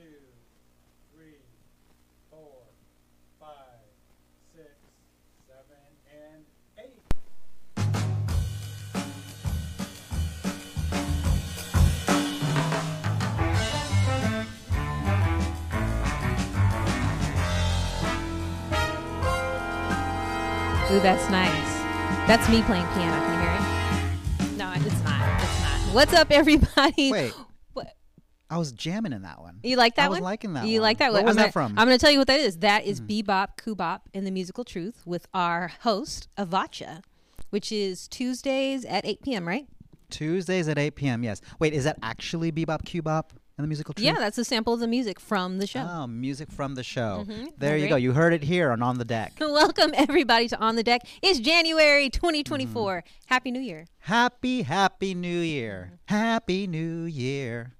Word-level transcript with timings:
two, 0.00 0.06
three, 1.14 1.36
four, 2.30 2.62
five, 3.38 3.80
six, 4.54 4.70
seven, 5.46 5.76
and 6.08 6.44
eight. 6.78 6.96
Ooh, 20.90 21.00
that's 21.00 21.28
nice. 21.30 21.50
That's 22.26 22.48
me 22.48 22.62
playing 22.62 22.86
piano. 22.94 23.20
Can 23.26 23.34
you 23.34 23.40
hear 23.40 23.54
it? 24.48 24.56
No, 24.56 24.72
it's 24.76 25.04
not. 25.04 25.42
It's 25.42 25.62
not. 25.62 25.94
What's 25.94 26.14
up, 26.14 26.30
everybody? 26.30 27.12
Wait? 27.12 27.34
I 28.50 28.58
was 28.58 28.72
jamming 28.72 29.12
in 29.12 29.22
that 29.22 29.40
one. 29.40 29.60
You 29.62 29.76
like 29.76 29.94
that 29.94 30.08
one? 30.10 30.16
I 30.18 30.20
was 30.20 30.24
liking 30.24 30.52
that 30.54 30.60
one. 30.62 30.68
You 30.68 30.80
one. 30.80 30.82
like 30.88 30.98
that 30.98 31.12
What 31.12 31.22
one? 31.22 31.26
was 31.26 31.36
I'm 31.36 31.36
that 31.36 31.54
gonna, 31.54 31.68
from? 31.68 31.78
I'm 31.78 31.86
going 31.86 31.96
to 31.98 32.02
tell 32.02 32.10
you 32.10 32.18
what 32.18 32.26
that 32.26 32.40
is. 32.40 32.58
That 32.58 32.84
is 32.84 33.00
Bebop 33.00 33.56
Kubop 33.56 34.00
in 34.12 34.24
the 34.24 34.30
musical 34.32 34.64
Truth 34.64 35.02
with 35.06 35.26
our 35.32 35.70
host 35.82 36.28
Avacha, 36.36 37.02
which 37.50 37.70
is 37.70 38.08
Tuesdays 38.08 38.84
at 38.84 39.06
8 39.06 39.22
p.m. 39.22 39.46
Right? 39.46 39.66
Tuesdays 40.10 40.66
at 40.66 40.78
8 40.78 40.96
p.m. 40.96 41.22
Yes. 41.22 41.40
Wait, 41.60 41.72
is 41.72 41.84
that 41.84 41.96
actually 42.02 42.50
Bebop 42.50 42.82
kubop? 42.82 43.26
in 43.58 43.62
the 43.62 43.68
musical 43.68 43.92
truth? 43.94 44.06
Yeah, 44.06 44.14
that's 44.18 44.38
a 44.38 44.44
sample 44.44 44.72
of 44.72 44.80
the 44.80 44.88
music 44.88 45.20
from 45.20 45.58
the 45.58 45.66
show. 45.66 45.86
Oh, 45.88 46.06
music 46.06 46.50
from 46.50 46.74
the 46.74 46.82
show. 46.82 47.26
Mhm. 47.28 47.48
There 47.58 47.76
you 47.76 47.88
go. 47.88 47.96
You 47.96 48.12
heard 48.14 48.32
it 48.32 48.42
here 48.42 48.72
on 48.72 48.82
On 48.82 48.96
the 48.98 49.04
Deck. 49.04 49.34
Welcome 49.40 49.90
everybody 49.94 50.48
to 50.48 50.58
On 50.58 50.76
the 50.76 50.82
Deck. 50.82 51.02
It's 51.22 51.38
January 51.38 52.08
2024. 52.08 52.96
Mm-hmm. 52.96 53.08
Happy 53.26 53.50
New 53.50 53.60
Year. 53.60 53.84
Happy, 53.98 54.62
happy 54.62 55.14
New 55.14 55.40
Year. 55.40 55.92
Happy 56.06 56.66
New 56.66 57.02
Year. 57.04 57.74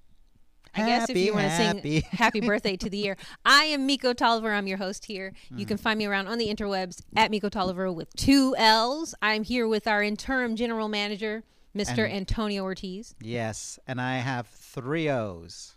I 0.75 0.85
guess 0.85 1.09
if 1.09 1.17
you 1.17 1.33
want 1.33 1.49
to 1.49 1.55
sing 1.81 2.01
happy 2.11 2.39
birthday 2.41 2.77
to 2.77 2.89
the 2.89 2.97
year. 2.97 3.17
I 3.45 3.65
am 3.65 3.85
Miko 3.85 4.13
Tolliver. 4.13 4.53
I'm 4.53 4.67
your 4.67 4.77
host 4.77 5.05
here. 5.05 5.33
You 5.49 5.65
Mm. 5.65 5.67
can 5.69 5.77
find 5.77 5.97
me 5.97 6.05
around 6.05 6.27
on 6.27 6.37
the 6.37 6.47
interwebs 6.47 7.01
at 7.15 7.29
Miko 7.31 7.49
Tolliver 7.49 7.91
with 7.91 8.13
two 8.15 8.55
L's. 8.57 9.13
I'm 9.21 9.43
here 9.43 9.67
with 9.67 9.85
our 9.87 10.01
interim 10.01 10.55
general 10.55 10.87
manager, 10.87 11.43
Mr. 11.75 12.05
And- 12.05 12.13
Antonio 12.13 12.63
Ortiz. 12.63 13.15
Yes, 13.21 13.79
and 13.87 13.99
I 13.99 14.17
have 14.19 14.47
three 14.47 15.09
O's. 15.09 15.75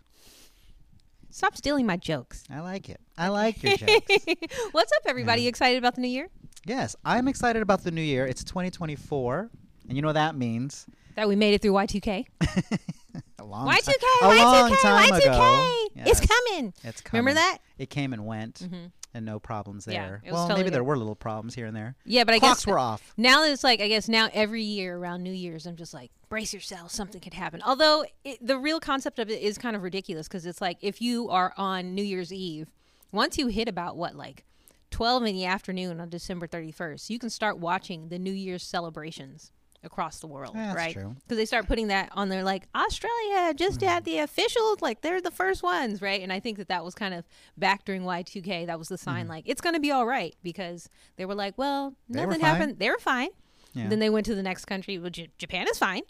Stop 1.29 1.57
stealing 1.57 1.85
my 1.85 1.97
jokes. 1.97 2.45
I 2.49 2.61
like 2.61 2.87
it. 2.87 3.01
I 3.17 3.27
like 3.41 3.61
your 3.61 3.75
jokes. 3.75 4.25
What's 4.71 4.91
up, 4.93 5.01
everybody? 5.07 5.41
You 5.41 5.49
excited 5.49 5.77
about 5.77 5.95
the 5.95 6.01
new 6.01 6.07
year? 6.07 6.29
Yes, 6.65 6.95
I'm 7.03 7.27
excited 7.27 7.61
about 7.61 7.83
the 7.83 7.91
new 7.91 8.01
year. 8.01 8.25
It's 8.25 8.43
2024, 8.45 9.49
and 9.89 9.95
you 9.97 10.01
know 10.01 10.07
what 10.07 10.13
that 10.13 10.35
means. 10.35 10.85
That 11.15 11.27
we 11.27 11.35
made 11.35 11.53
it 11.53 11.61
through 11.61 11.73
Y2K. 11.73 12.25
A 13.39 13.43
long 13.45 13.67
Y2K, 13.67 13.85
ti- 13.85 13.91
Y2K, 14.21 14.41
a 14.41 14.45
long 14.51 14.71
time 14.77 15.11
Y2K. 15.11 15.21
ago. 15.25 15.81
It's 16.09 16.19
coming. 16.19 16.73
It's 16.83 17.01
coming. 17.01 17.19
Remember 17.25 17.33
that? 17.39 17.57
It 17.77 17.89
came 17.89 18.13
and 18.13 18.25
went, 18.25 18.55
Mhm. 18.61 18.91
and 19.13 19.25
no 19.25 19.39
problems 19.39 19.85
there. 19.85 20.21
was 20.23 20.33
well, 20.33 20.43
totally 20.47 20.63
maybe 20.63 20.69
there 20.71 20.83
were 20.83 20.97
little 20.97 21.15
problems 21.15 21.55
here 21.55 21.65
and 21.67 21.75
there. 21.75 21.95
Yeah, 22.05 22.23
but 22.23 22.33
I 22.35 22.39
Clocks 22.39 22.61
guess 22.61 22.67
were 22.67 22.79
off. 22.79 23.13
now 23.17 23.43
it's 23.43 23.63
like 23.63 23.81
I 23.81 23.87
guess 23.87 24.07
now 24.09 24.29
every 24.33 24.63
year 24.63 24.97
around 24.97 25.23
New 25.23 25.31
Year's, 25.33 25.65
I'm 25.65 25.75
just 25.75 25.93
like 25.93 26.11
brace 26.29 26.53
yourself, 26.53 26.91
something 26.91 27.21
could 27.21 27.33
happen. 27.33 27.61
Although 27.65 28.05
it, 28.23 28.45
the 28.45 28.57
real 28.57 28.79
concept 28.79 29.19
of 29.19 29.29
it 29.29 29.41
is 29.41 29.57
kind 29.57 29.75
of 29.75 29.83
ridiculous 29.83 30.27
because 30.27 30.45
it's 30.45 30.61
like 30.61 30.77
if 30.81 31.01
you 31.01 31.29
are 31.29 31.53
on 31.57 31.93
New 31.95 32.03
Year's 32.03 32.33
Eve, 32.33 32.69
once 33.11 33.37
you 33.37 33.47
hit 33.47 33.67
about 33.67 33.95
what 33.97 34.15
like 34.15 34.43
12 34.91 35.23
in 35.23 35.35
the 35.35 35.45
afternoon 35.45 35.99
on 35.99 36.09
December 36.09 36.47
31st, 36.47 37.09
you 37.09 37.19
can 37.19 37.29
start 37.29 37.57
watching 37.59 38.09
the 38.09 38.19
New 38.19 38.31
Year's 38.31 38.63
celebrations 38.63 39.51
across 39.85 40.19
the 40.19 40.27
world, 40.27 40.53
Yeah, 40.55 40.73
that's 40.73 40.95
right? 40.95 41.15
Because 41.23 41.37
they 41.37 41.45
start 41.45 41.67
putting 41.67 41.87
that 41.87 42.09
on 42.13 42.29
there, 42.29 42.43
like 42.43 42.67
Australia 42.75 43.53
just 43.53 43.79
Mm-hmm. 43.79 43.87
had 43.89 44.03
the 44.05 44.17
officials, 44.19 44.81
like 44.81 45.01
they're 45.01 45.21
the 45.21 45.31
first 45.31 45.63
ones, 45.63 46.01
right? 46.01 46.21
And 46.21 46.33
I 46.33 46.39
think 46.39 46.57
that 46.57 46.67
that 46.69 46.83
was 46.83 46.95
kind 46.95 47.13
of 47.13 47.23
back 47.57 47.85
during 47.85 48.01
Y2K. 48.03 48.65
That 48.65 48.79
was 48.79 48.87
the 48.89 48.97
sign, 48.97 49.27
like 49.27 49.43
it's 49.47 49.61
going 49.61 49.75
to 49.75 49.79
be 49.79 49.91
all 49.91 50.05
right 50.05 50.35
because 50.43 50.89
they 51.17 51.25
were 51.25 51.35
like, 51.35 51.57
well, 51.57 51.91
Mm-hmm. 51.91 52.13
They 52.13 52.25
nothing 52.25 52.41
happened. 52.41 52.79
They 52.79 52.89
were 52.89 52.97
fine. 52.99 53.29
Yeah. 53.73 53.87
Then 53.89 53.99
they 53.99 54.09
went 54.09 54.25
to 54.27 54.35
the 54.35 54.43
next 54.43 54.65
country. 54.65 54.97
Well, 54.97 55.09
J- 55.09 55.29
Japan 55.37 55.67
is 55.69 55.77
fine. 55.77 56.01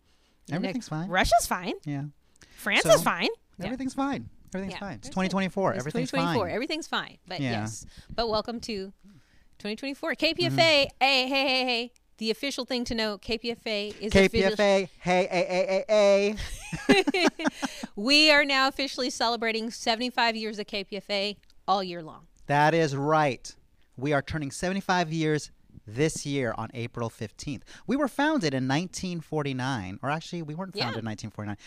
Everything's 0.51 0.75
next- 0.75 0.89
fine. 0.89 1.09
Russia's 1.09 1.47
fine. 1.47 1.73
yeah. 1.85 2.03
France 2.55 2.83
So, 2.83 2.91
is 2.93 3.01
fine. 3.01 3.29
Yeah. 3.57 3.65
Everything's 3.65 3.93
fine. 3.95 4.29
Everything's 4.53 4.73
Yeah, 4.75 4.79
fine. 4.87 4.95
It's 4.97 5.09
2024. 5.09 5.71
It's 5.73 5.79
Everything's 5.79 6.11
2024. 6.11 6.45
fine. 6.47 6.53
Everything's 6.55 6.87
fine. 6.87 7.17
But 7.27 7.39
Yeah. 7.41 7.51
yes. 7.61 7.85
But 8.13 8.29
welcome 8.29 8.59
to 8.61 8.93
2024. 9.59 10.15
KPFA. 10.15 10.35
Mm-hmm. 10.47 10.57
Hey, 10.57 10.89
hey, 11.01 11.27
hey, 11.27 11.65
hey. 11.65 11.91
The 12.17 12.31
official 12.31 12.63
thing 12.65 12.85
to 12.85 12.95
know, 12.95 13.17
KPFA 13.17 13.93
is 13.99 14.15
official- 14.15 14.51
KPFA. 14.55 14.89
Hey, 14.99 15.27
hey, 15.29 15.45
hey, 15.49 15.85
hey, 15.89 16.35
hey. 16.87 17.27
we 17.95 18.31
are 18.31 18.45
now 18.45 18.67
officially 18.69 19.09
celebrating 19.09 19.69
75 19.69 20.35
years 20.35 20.57
of 20.57 20.65
KPFA 20.67 21.35
all 21.67 21.83
year 21.83 22.01
long. 22.01 22.27
that 22.47 22.73
is 22.73 22.95
right. 22.95 23.53
We 23.97 24.13
are 24.13 24.21
turning 24.21 24.51
75 24.51 25.11
years 25.11 25.51
this 25.87 26.25
year 26.25 26.53
on 26.57 26.69
April 26.73 27.09
15th. 27.09 27.61
We 27.87 27.95
were 27.95 28.07
founded 28.07 28.53
in 28.53 28.67
1949, 28.67 29.99
or 30.01 30.09
actually, 30.09 30.41
we 30.41 30.53
weren't 30.55 30.75
Yeah. 30.75 30.83
founded 30.85 30.99
in 30.99 31.05
1949. 31.05 31.57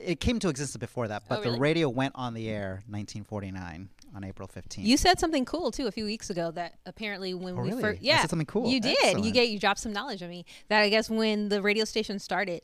It 0.00 0.20
came 0.20 0.38
to 0.40 0.48
existence 0.48 0.78
before 0.80 1.06
that, 1.08 1.24
but 1.28 1.38
Oh, 1.38 1.42
really? 1.42 1.54
the 1.56 1.60
radio 1.60 1.88
went 1.88 2.12
on 2.16 2.34
the 2.34 2.48
air 2.48 2.82
1949 2.88 3.88
on 4.14 4.24
April 4.24 4.48
15th. 4.48 4.84
You 4.84 4.96
said 4.96 5.18
something 5.18 5.44
cool 5.44 5.70
too 5.70 5.86
a 5.86 5.92
few 5.92 6.04
weeks 6.04 6.30
ago 6.30 6.50
that 6.52 6.78
apparently 6.86 7.34
when 7.34 7.58
Oh, 7.58 7.62
we 7.62 7.68
really? 7.70 7.82
first 7.82 7.98
I 8.00 8.04
yeah 8.04 8.20
said 8.20 8.30
something 8.30 8.46
cool. 8.46 8.68
you 8.70 8.80
did 8.80 9.24
you 9.24 9.32
get 9.32 9.48
you 9.48 9.58
dropped 9.58 9.80
some 9.80 9.92
knowledge 9.92 10.22
on 10.22 10.28
me 10.28 10.44
that 10.68 10.80
I 10.82 10.88
guess 10.88 11.10
when 11.10 11.48
the 11.48 11.60
radio 11.62 11.84
station 11.84 12.18
started 12.18 12.62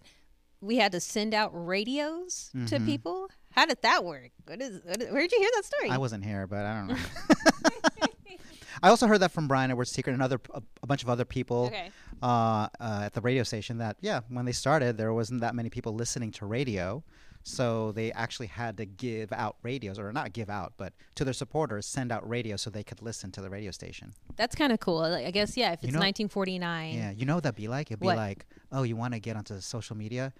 we 0.62 0.76
had 0.76 0.92
to 0.92 1.00
send 1.00 1.32
out 1.32 1.50
radios 1.54 2.50
to 2.66 2.76
Mhm. 2.78 2.84
people. 2.84 3.30
How 3.52 3.64
did 3.64 3.78
that 3.82 4.04
work? 4.04 4.30
What 4.46 4.60
is 4.60 4.80
what 4.84 5.00
is, 5.02 5.10
where 5.10 5.22
did 5.22 5.32
you 5.32 5.40
hear 5.40 5.50
that 5.56 5.64
story? 5.64 5.88
I 5.90 5.96
wasn't 5.98 6.22
here, 6.24 6.46
but 6.46 6.66
I 6.66 6.74
don't 6.78 6.88
know. 6.88 6.96
I 8.82 8.88
also 8.88 9.06
heard 9.06 9.18
that 9.18 9.30
from 9.32 9.46
Brian 9.48 9.70
Edwards-Tiekert 9.70 10.12
and 10.14 10.22
other 10.22 10.40
a, 10.54 10.62
a 10.82 10.86
bunch 10.86 11.02
of 11.02 11.08
other 11.10 11.24
people 11.24 11.66
okay. 11.66 11.90
uh, 12.22 12.68
uh, 12.80 13.02
at 13.04 13.12
the 13.14 13.20
radio 13.20 13.42
station. 13.42 13.78
That 13.78 13.96
yeah, 14.00 14.20
when 14.28 14.44
they 14.44 14.52
started, 14.52 14.96
there 14.96 15.12
wasn't 15.12 15.40
that 15.42 15.54
many 15.54 15.68
people 15.70 15.94
listening 15.94 16.30
to 16.32 16.46
radio, 16.46 17.02
so 17.42 17.92
they 17.92 18.12
actually 18.12 18.46
had 18.48 18.76
to 18.76 18.84
give 18.86 19.32
out 19.32 19.56
radios, 19.62 19.98
or 19.98 20.12
not 20.12 20.32
give 20.32 20.50
out, 20.50 20.74
but 20.76 20.92
to 21.14 21.24
their 21.24 21.32
supporters, 21.34 21.86
send 21.86 22.12
out 22.12 22.28
radios 22.28 22.62
so 22.62 22.70
they 22.70 22.84
could 22.84 23.00
listen 23.02 23.30
to 23.32 23.40
the 23.40 23.48
radio 23.50 23.70
station. 23.70 24.12
That's 24.36 24.54
kind 24.54 24.72
of 24.72 24.80
cool. 24.80 25.00
I 25.00 25.30
guess 25.30 25.56
yeah, 25.56 25.72
if 25.72 25.82
You 25.82 25.88
it's 25.88 25.94
know- 25.94 26.00
1949. 26.00 26.94
Yeah, 26.94 27.10
you 27.12 27.24
know 27.26 27.36
what 27.36 27.44
that'd 27.44 27.56
be 27.56 27.68
like? 27.68 27.90
It'd 27.90 28.00
be 28.00 28.06
What? 28.06 28.16
like, 28.16 28.46
oh, 28.72 28.82
you 28.82 28.96
want 28.96 29.14
to 29.14 29.20
get 29.20 29.36
onto 29.36 29.58
social 29.60 29.96
media? 29.96 30.32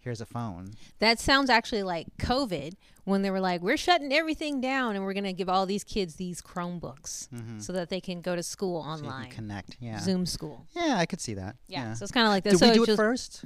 Here's 0.00 0.20
a 0.20 0.26
phone. 0.26 0.70
That 1.00 1.18
sounds 1.18 1.50
actually 1.50 1.82
like 1.82 2.06
COVID 2.18 2.74
when 3.04 3.22
they 3.22 3.30
were 3.30 3.40
like, 3.40 3.60
we're 3.60 3.76
shutting 3.76 4.12
everything 4.12 4.60
down 4.60 4.94
and 4.94 5.04
we're 5.04 5.12
going 5.12 5.24
to 5.24 5.32
give 5.32 5.48
all 5.48 5.66
these 5.66 5.82
kids 5.82 6.14
these 6.14 6.40
Chromebooks 6.40 7.28
Mhm. 7.28 7.60
so 7.60 7.72
that 7.72 7.88
they 7.90 8.00
can 8.00 8.20
go 8.20 8.36
to 8.36 8.42
school 8.42 8.82
So 8.84 8.88
online. 8.88 9.30
connect. 9.30 9.76
Yeah. 9.80 9.98
Zoom 9.98 10.24
school. 10.24 10.66
Yeah, 10.74 10.94
I 10.98 11.04
could 11.04 11.20
see 11.20 11.34
that. 11.34 11.56
Yeah. 11.66 11.88
Yeah. 11.88 11.94
So 11.94 12.04
it's 12.04 12.12
kind 12.12 12.26
of 12.26 12.30
like 12.30 12.44
this. 12.44 12.52
Did 12.54 12.58
so 12.60 12.68
we 12.68 12.74
do 12.74 12.82
it 12.84 12.86
just- 12.86 12.96
first? 12.96 13.44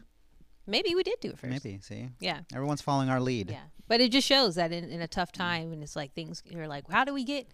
Maybe 0.67 0.95
we 0.95 1.03
did 1.03 1.19
do 1.21 1.31
it 1.31 1.39
first. 1.39 1.50
Maybe. 1.65 1.81
See, 1.83 2.09
Yeah. 2.21 2.41
everyone's 2.55 2.81
following 2.83 3.09
our 3.09 3.21
lead. 3.21 3.50
Yeah. 3.50 3.62
But 3.89 4.00
it 4.00 4.12
just 4.12 4.27
shows 4.27 4.55
that 4.55 4.73
in, 4.73 4.84
in 4.91 5.00
a 5.00 5.09
tough 5.09 5.33
time, 5.33 5.73
and 5.73 5.83
it's 5.83 5.97
like 5.97 6.15
things 6.15 6.43
you're 6.47 6.69
like, 6.69 6.89
how 6.91 7.05
do 7.05 7.12
we 7.12 7.25
get 7.25 7.49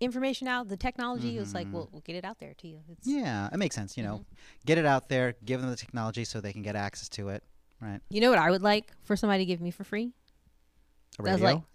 information 0.00 0.48
out? 0.48 0.68
The 0.68 0.76
technology 0.76 1.38
It's 1.38 1.54
like, 1.54 1.66
Mhm. 1.66 1.72
we'll, 1.72 1.88
we'll 1.92 2.00
get 2.02 2.16
it 2.16 2.24
out 2.24 2.38
there 2.38 2.54
to 2.54 2.68
you. 2.68 2.80
It's, 2.88 3.06
Yeah, 3.06 3.48
it 3.52 3.56
makes 3.56 3.74
sense. 3.74 3.96
You 3.96 4.02
know, 4.04 4.14
Mm-hmm. 4.18 4.34
get 4.66 4.78
it 4.78 4.86
out 4.86 5.08
there, 5.08 5.34
give 5.44 5.60
them 5.60 5.70
the 5.70 5.76
technology 5.76 6.24
so 6.24 6.40
they 6.40 6.52
can 6.52 6.62
get 6.62 6.76
access 6.76 7.08
to 7.10 7.28
it. 7.30 7.42
Right. 7.80 8.00
You 8.10 8.20
know 8.20 8.30
what 8.30 8.38
I 8.38 8.50
would 8.50 8.62
like 8.62 8.92
for 9.02 9.16
somebody 9.16 9.44
to 9.44 9.46
give 9.46 9.60
me 9.60 9.70
for 9.72 9.84
free? 9.84 10.12
A 11.18 11.22
radio. 11.24 11.64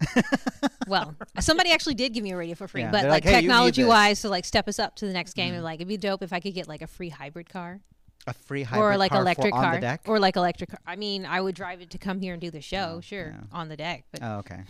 Well, 0.88 1.14
somebody 1.38 1.70
actually 1.70 1.94
did 1.94 2.14
give 2.14 2.24
me 2.24 2.32
a 2.32 2.36
radio 2.36 2.54
for 2.54 2.66
free, 2.66 2.80
Yeah, 2.80 2.90
but 2.90 3.02
like, 3.04 3.10
like, 3.10 3.24
"Hey, 3.24 3.40
technology 3.42 3.84
wise, 3.84 4.22
to 4.22 4.30
like 4.30 4.46
step 4.46 4.66
us 4.68 4.78
up 4.78 4.96
to 4.96 5.06
the 5.06 5.12
next 5.12 5.34
game, 5.34 5.52
Mhm. 5.52 5.56
and 5.56 5.64
like 5.64 5.76
it'd 5.76 5.86
be 5.88 5.98
dope 5.98 6.22
if 6.22 6.32
I 6.32 6.40
could 6.40 6.54
get 6.54 6.66
like 6.66 6.80
a 6.80 6.86
free 6.86 7.10
hybrid 7.10 7.50
car 7.50 7.80
a 8.28 8.32
free 8.34 8.62
hybrid 8.62 8.84
or 8.94 8.96
like 8.96 9.12
car 9.12 9.20
electric 9.22 9.52
for 9.52 9.58
on 9.58 9.64
car 9.64 9.74
the 9.74 9.80
deck. 9.80 10.00
or 10.06 10.18
like 10.18 10.36
electric 10.36 10.70
car. 10.70 10.80
I 10.86 10.96
mean, 10.96 11.26
I 11.26 11.40
would 11.40 11.54
drive 11.54 11.80
it 11.80 11.90
to 11.90 11.98
come 11.98 12.20
here 12.20 12.32
and 12.32 12.40
do 12.40 12.50
the 12.50 12.60
show, 12.60 12.94
Oh, 12.96 13.00
sure, 13.00 13.34
yeah. 13.36 13.40
on 13.58 13.68
the 13.68 13.76
deck, 13.76 14.04
but 14.12 14.20
oh, 14.22 14.38
okay. 14.38 14.60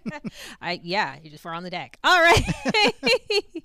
I 0.60 0.80
yeah, 0.82 1.16
you 1.22 1.30
just 1.30 1.42
for 1.42 1.52
on 1.52 1.62
the 1.62 1.70
deck. 1.70 1.98
All 2.04 2.20
right. 2.20 2.42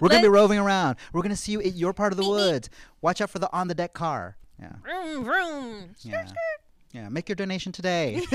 We're 0.00 0.08
gonna 0.08 0.22
be 0.22 0.28
roving 0.28 0.58
around. 0.58 0.96
We're 1.12 1.22
gonna 1.22 1.36
see 1.36 1.52
you 1.52 1.60
at 1.60 1.74
your 1.74 1.92
part 1.92 2.12
of 2.12 2.18
the 2.18 2.28
woods. 2.28 2.68
Watch 3.00 3.20
out 3.20 3.30
for 3.30 3.38
the 3.38 3.50
on 3.52 3.68
the 3.68 3.74
deck 3.74 3.94
car. 3.94 4.36
Yeah. 4.60 4.72
vroom 4.82 5.24
vroom. 5.24 5.94
Yeah. 6.00 6.26
Yeah. 6.92 7.08
Make 7.08 7.28
your 7.28 7.36
donation 7.36 7.72
today. 7.72 8.20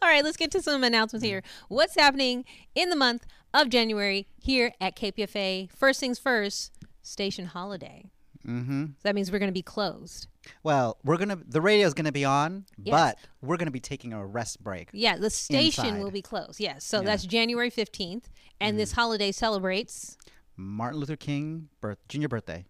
All 0.00 0.08
right, 0.08 0.22
let's 0.22 0.36
get 0.36 0.50
to 0.52 0.62
some 0.62 0.84
announcements 0.84 1.24
here. 1.26 1.42
What's 1.68 1.96
happening 1.96 2.44
in 2.76 2.88
the 2.90 2.96
month 2.96 3.26
of 3.52 3.68
January 3.68 4.28
here 4.38 4.72
at 4.80 4.94
KPFA? 4.96 5.70
First 5.72 5.98
things 5.98 6.20
first, 6.20 6.72
station 7.02 7.46
holiday. 7.46 8.10
Mm-hmm. 8.50 8.84
That 9.02 9.14
means 9.14 9.30
we're 9.32 9.38
going 9.38 9.48
to 9.50 9.52
be 9.52 9.62
closed. 9.62 10.26
Well, 10.62 10.98
we're 11.04 11.18
gonna 11.18 11.36
the 11.46 11.60
radio's 11.60 11.92
gonna 11.92 12.12
be 12.12 12.24
on, 12.24 12.64
Yes. 12.82 12.92
but 12.92 13.18
we're 13.46 13.58
gonna 13.58 13.70
be 13.70 13.78
taking 13.80 14.14
a 14.14 14.24
rest 14.26 14.62
break. 14.64 14.88
Yeah, 14.92 15.16
the 15.18 15.28
station 15.28 15.84
Inside. 15.86 16.02
will 16.02 16.10
be 16.10 16.22
closed. 16.22 16.58
Yes. 16.58 16.82
So 16.82 17.00
Yeah. 17.00 17.04
that's 17.06 17.24
January 17.26 17.70
15th. 17.70 18.24
And 18.58 18.78
this 18.78 18.92
holiday 18.92 19.32
celebrates. 19.32 20.16
Martin 20.56 20.98
Luther 20.98 21.16
King 21.16 21.68
birth 21.82 21.98
junior 22.08 22.28
birthday. 22.28 22.64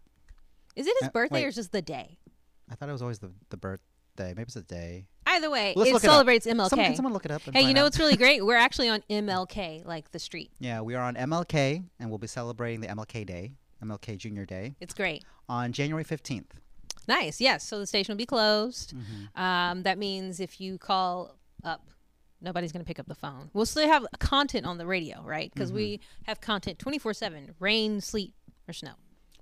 Is 0.77 0.87
it 0.89 0.97
his 1.01 1.09
Uh, 1.09 1.13
birthday 1.13 1.43
wait. 1.43 1.47
or 1.47 1.51
just 1.53 1.71
the 1.73 1.81
day? 1.83 2.19
I 2.69 2.75
thought 2.75 2.89
it 2.89 2.93
was 2.93 3.03
always 3.03 3.21
the 3.21 3.31
the 3.51 3.57
birthday. 3.57 3.85
Maybe 4.35 4.43
it's 4.43 4.57
a 4.57 4.63
day. 4.63 5.07
Either 5.27 5.49
way, 5.51 5.73
Let's 5.77 5.91
it 5.91 5.93
look 5.95 6.03
it 6.05 6.07
celebrates 6.09 6.47
MLK. 6.47 6.71
Someone, 6.71 6.87
can 6.87 6.97
someone 6.97 7.13
look 7.13 7.25
it 7.25 7.31
up? 7.31 7.47
And 7.47 7.55
hey, 7.57 7.63
you 7.63 7.73
know 7.73 7.83
out? 7.83 7.85
what's 7.85 7.99
really 8.01 8.17
great? 8.17 8.45
We're 8.45 8.57
actually 8.57 8.89
on 8.89 9.03
MLK, 9.09 9.85
like 9.85 10.11
the 10.11 10.19
street. 10.19 10.51
Yeah, 10.59 10.81
we 10.81 10.95
are 10.97 11.03
on 11.05 11.15
MLK, 11.15 11.85
and 12.01 12.11
we'll 12.11 12.19
be 12.19 12.27
celebrating 12.27 12.81
the 12.81 12.89
MLK 12.89 13.25
Day, 13.25 13.53
MLK 13.83 14.17
Junior 14.19 14.45
Day, 14.47 14.75
It's 14.81 14.95
great. 14.95 15.25
on 15.49 15.73
January 15.73 16.05
15th. 16.05 16.47
Nice. 17.09 17.41
Yes. 17.41 17.67
So 17.67 17.79
the 17.79 17.87
station 17.87 18.13
will 18.13 18.19
be 18.19 18.27
closed. 18.27 18.95
Mm-hmm. 18.95 19.41
Um, 19.43 19.83
that 19.85 19.99
means 19.99 20.39
if 20.41 20.61
you 20.61 20.79
call 20.79 21.37
up, 21.65 21.89
nobody's 22.41 22.73
going 22.73 22.85
to 22.85 22.87
pick 22.87 22.99
up 22.99 23.07
the 23.09 23.15
phone. 23.15 23.51
We'll 23.53 23.67
still 23.67 23.87
have 23.89 24.07
content 24.19 24.65
on 24.67 24.79
the 24.79 24.87
radio, 24.87 25.23
right? 25.23 25.51
Because 25.53 25.73
we 25.73 25.95
Mm-hmm. 25.99 26.23
have 26.27 26.41
content 26.41 26.79
24 26.79 27.15
7 27.15 27.55
rain, 27.59 28.01
sleet, 28.01 28.35
or 28.69 28.73
snow. 28.73 28.93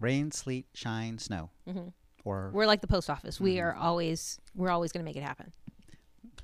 Rain, 0.00 0.30
sleet, 0.30 0.66
shine, 0.74 1.18
snow. 1.18 1.50
Mhm. 1.68 1.92
Or 2.24 2.50
We're 2.54 2.66
like 2.66 2.80
the 2.80 2.86
post 2.86 3.10
office. 3.10 3.36
Mm-hmm. 3.36 3.44
We 3.44 3.60
are 3.60 3.74
always, 3.74 4.38
we're 4.54 4.70
always 4.70 4.92
going 4.92 5.04
to 5.04 5.08
make 5.08 5.16
it 5.16 5.22
happen. 5.22 5.52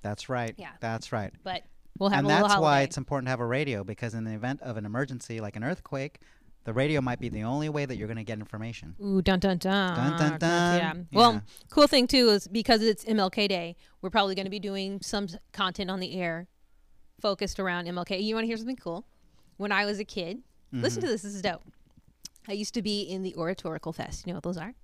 that's 0.02 0.28
right. 0.28 0.54
Yeah. 0.58 0.70
That's 0.80 1.12
right. 1.12 1.32
But 1.42 1.62
we'll 1.98 2.10
have 2.10 2.18
and 2.20 2.28
that's 2.28 2.56
why 2.58 2.82
it's 2.82 2.98
important 2.98 3.26
to 3.28 3.30
have 3.30 3.40
a 3.40 3.46
radio 3.46 3.84
because 3.84 4.12
in 4.14 4.24
the 4.24 4.32
event 4.34 4.60
of 4.62 4.76
an 4.76 4.84
emergency 4.84 5.40
like 5.40 5.56
an 5.56 5.64
earthquake, 5.64 6.20
the 6.64 6.72
radio 6.72 7.00
might 7.00 7.18
be 7.20 7.28
the 7.28 7.42
only 7.44 7.68
way 7.68 7.84
that 7.84 7.96
you're 7.96 8.08
going 8.08 8.16
to 8.16 8.24
get 8.24 8.38
information. 8.38 8.94
Ooh, 9.02 9.20
dun 9.22 9.38
dun 9.38 9.58
dun. 9.58 9.94
Dun, 9.96 10.18
dun, 10.18 10.38
dun. 10.38 10.78
Yeah. 10.78 10.92
Well, 11.12 11.42
cool 11.70 11.86
thing 11.86 12.06
too 12.06 12.28
is 12.30 12.48
because 12.48 12.82
it's 12.82 13.04
MLK 13.04 13.48
Day, 13.48 13.76
we're 14.02 14.10
probably 14.10 14.34
going 14.34 14.46
to 14.46 14.50
be 14.50 14.58
doing 14.60 15.00
some 15.02 15.28
content 15.52 15.90
on 15.90 16.00
the 16.00 16.18
air 16.20 16.48
focused 17.20 17.60
around 17.60 17.86
MLK. 17.86 18.22
You 18.22 18.34
want 18.34 18.44
to 18.44 18.48
hear 18.48 18.56
something 18.56 18.76
cool? 18.76 19.06
When 19.56 19.72
I 19.72 19.84
was 19.84 19.98
a 19.98 20.04
kid, 20.04 20.42
listen 20.72 21.00
Mm-hmm. 21.00 21.06
to 21.06 21.12
this. 21.12 21.22
This 21.22 21.34
is 21.34 21.42
dope. 21.42 21.62
I 22.48 22.52
used 22.52 22.74
to 22.74 22.82
be 22.82 23.02
in 23.02 23.22
the 23.22 23.34
Oratorical 23.36 23.92
Fest. 23.92 24.26
You 24.26 24.32
know 24.32 24.36
what 24.38 24.42
those 24.44 24.58
are? 24.58 24.74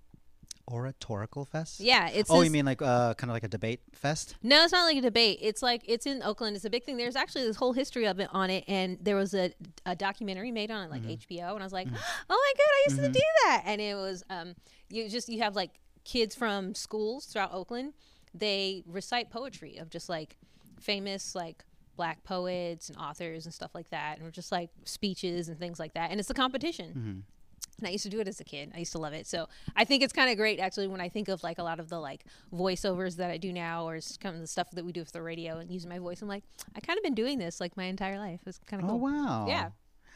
Oratorical 0.70 1.44
fest? 1.44 1.80
Yeah, 1.80 2.08
it's. 2.08 2.30
Oh, 2.30 2.38
this- 2.38 2.46
you 2.46 2.50
mean 2.50 2.64
like 2.64 2.80
uh, 2.82 3.14
kind 3.14 3.30
of 3.30 3.34
like 3.34 3.42
a 3.44 3.48
debate 3.48 3.80
fest? 3.92 4.36
No, 4.42 4.62
it's 4.64 4.72
not 4.72 4.84
like 4.84 4.96
a 4.96 5.00
debate. 5.02 5.38
It's 5.42 5.62
like 5.62 5.82
it's 5.86 6.06
in 6.06 6.22
Oakland. 6.22 6.56
It's 6.56 6.64
a 6.64 6.70
big 6.70 6.84
thing. 6.84 6.96
There's 6.96 7.16
actually 7.16 7.44
this 7.44 7.56
whole 7.56 7.72
history 7.72 8.06
of 8.06 8.20
it 8.20 8.28
on 8.32 8.50
it, 8.50 8.64
and 8.68 8.98
there 9.00 9.16
was 9.16 9.34
a, 9.34 9.52
a 9.86 9.96
documentary 9.96 10.50
made 10.52 10.70
on 10.70 10.84
it, 10.86 10.90
like 10.90 11.02
HBO, 11.02 11.52
and 11.54 11.60
I 11.60 11.64
was 11.64 11.72
like, 11.72 11.88
oh 12.30 12.52
my 12.52 12.52
god, 12.56 12.70
I 12.70 12.82
used 12.88 12.96
to 13.00 13.08
do 13.12 13.24
that. 13.44 13.62
And 13.66 13.80
it 13.80 13.94
was 13.94 14.24
um, 14.30 14.54
you 14.88 15.08
just 15.08 15.28
you 15.28 15.40
have 15.42 15.56
like 15.56 15.70
kids 16.04 16.34
from 16.34 16.74
schools 16.74 17.26
throughout 17.26 17.52
Oakland. 17.52 17.94
They 18.34 18.84
recite 18.86 19.30
poetry 19.30 19.76
of 19.78 19.90
just 19.90 20.08
like 20.08 20.36
famous 20.80 21.34
like 21.34 21.64
black 21.96 22.24
poets 22.24 22.88
and 22.88 22.96
authors 22.96 23.44
and 23.44 23.52
stuff 23.52 23.74
like 23.74 23.90
that, 23.90 24.18
and 24.20 24.32
just 24.32 24.50
like 24.52 24.70
speeches 24.84 25.48
and 25.48 25.58
things 25.58 25.78
like 25.78 25.94
that. 25.94 26.10
And 26.10 26.18
it's 26.20 26.30
a 26.30 26.34
competition. 26.34 27.24
And 27.80 27.88
I 27.88 27.90
used 27.90 28.04
to 28.04 28.10
do 28.10 28.20
it 28.20 28.28
as 28.28 28.38
a 28.40 28.44
kid. 28.44 28.70
I 28.74 28.78
used 28.78 28.92
to 28.92 28.98
love 28.98 29.12
it. 29.14 29.26
So 29.26 29.48
I 29.74 29.84
think 29.84 30.02
it's 30.02 30.12
kind 30.12 30.30
of 30.30 30.36
great 30.36 30.60
actually 30.60 30.86
when 30.86 31.00
I 31.00 31.08
think 31.08 31.28
of 31.28 31.42
like 31.42 31.58
a 31.58 31.62
lot 31.62 31.80
of 31.80 31.88
the 31.88 31.98
like 31.98 32.24
voiceovers 32.54 33.16
that 33.16 33.30
I 33.30 33.36
do 33.38 33.52
now 33.52 33.88
or 33.88 33.98
kind 34.20 34.34
of 34.36 34.40
the 34.40 34.46
stuff 34.46 34.70
that 34.72 34.84
we 34.84 34.92
do 34.92 35.04
for 35.04 35.10
the 35.12 35.22
radio 35.22 35.58
and 35.58 35.70
using 35.70 35.88
my 35.88 35.98
voice. 35.98 36.22
I'm 36.22 36.28
like, 36.28 36.44
I 36.76 36.80
kind 36.80 36.98
of 36.98 37.02
been 37.02 37.14
doing 37.14 37.38
this 37.38 37.60
like 37.60 37.76
my 37.76 37.84
entire 37.84 38.18
life. 38.18 38.40
It's 38.46 38.58
kind 38.66 38.82
of 38.82 38.88
Oh, 38.88 38.92
cool. 38.92 39.00
wow. 39.00 39.46
Yeah. 39.48 39.70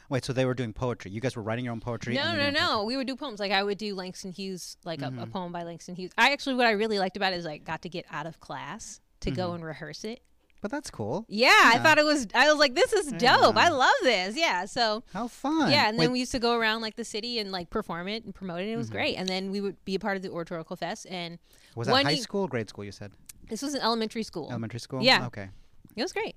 Wait, 0.07 0.23
so 0.23 0.33
they 0.33 0.45
were 0.45 0.53
doing 0.53 0.71
poetry. 0.71 1.09
You 1.09 1.19
guys 1.19 1.35
were 1.35 1.41
writing 1.41 1.65
your 1.65 1.71
own 1.71 1.79
poetry? 1.79 2.13
No, 2.13 2.35
no, 2.35 2.51
no. 2.51 2.83
We 2.83 2.95
would 2.95 3.07
do 3.07 3.15
poems. 3.15 3.39
Like 3.39 3.51
I 3.51 3.63
would 3.63 3.79
do 3.79 3.95
Langston 3.95 4.31
Hughes, 4.31 4.77
like 4.85 5.01
a, 5.01 5.05
Mm-hmm. 5.05 5.19
a 5.19 5.25
poem 5.27 5.51
by 5.51 5.63
Langston 5.63 5.95
Hughes. 5.95 6.11
I 6.17 6.31
actually, 6.31 6.53
what 6.55 6.67
I 6.67 6.71
really 6.71 6.99
liked 6.99 7.17
about 7.17 7.33
it 7.33 7.37
is 7.37 7.45
I 7.47 7.57
got 7.57 7.81
to 7.81 7.89
get 7.89 8.05
out 8.11 8.27
of 8.27 8.39
class 8.39 9.01
to 9.21 9.31
go 9.31 9.47
Mm-hmm. 9.47 9.55
and 9.55 9.65
rehearse 9.65 10.03
it. 10.03 10.21
But 10.65 10.71
that's 10.71 10.89
cool. 10.89 11.25
Yeah, 11.29 11.51
I 11.75 11.77
thought 11.77 11.99
it 11.99 12.05
was. 12.05 12.25
I 12.33 12.49
was 12.49 12.57
like, 12.57 12.73
this 12.73 12.91
is 12.91 13.11
dope. 13.11 13.55
I 13.55 13.69
love 13.69 13.93
this. 14.01 14.35
Yeah. 14.35 14.65
So 14.65 15.03
How 15.13 15.27
fun. 15.27 15.69
Yeah, 15.69 15.87
and 15.89 15.99
then 15.99 16.11
we 16.11 16.17
used 16.17 16.31
to 16.31 16.39
go 16.39 16.55
around 16.57 16.81
like 16.81 16.95
the 16.95 17.05
city 17.05 17.37
and 17.37 17.51
like 17.51 17.69
perform 17.69 18.07
it 18.07 18.25
and 18.25 18.33
promote 18.33 18.61
it. 18.61 18.63
And 18.63 18.69
it 18.69 18.71
Mm-hmm. 18.73 18.77
was 18.79 18.89
great. 18.89 19.15
And 19.15 19.29
then 19.29 19.51
we 19.51 19.61
would 19.61 19.77
be 19.85 19.93
a 19.93 19.99
part 19.99 20.17
of 20.17 20.23
the 20.23 20.31
Oratorical 20.31 20.75
Fest. 20.75 21.05
And 21.07 21.37
was 21.75 21.85
that 21.87 22.03
high 22.03 22.09
ye- 22.09 22.21
school 22.21 22.47
grade 22.47 22.67
school, 22.67 22.83
you 22.83 22.91
said? 22.91 23.11
this 23.47 23.61
was 23.61 23.75
an 23.75 23.81
elementary 23.81 24.23
school. 24.23 24.47
Elementary 24.49 24.79
school? 24.79 25.03
Yeah. 25.03 25.27
Okay. 25.27 25.49
It 25.95 26.01
was 26.01 26.11
great. 26.11 26.35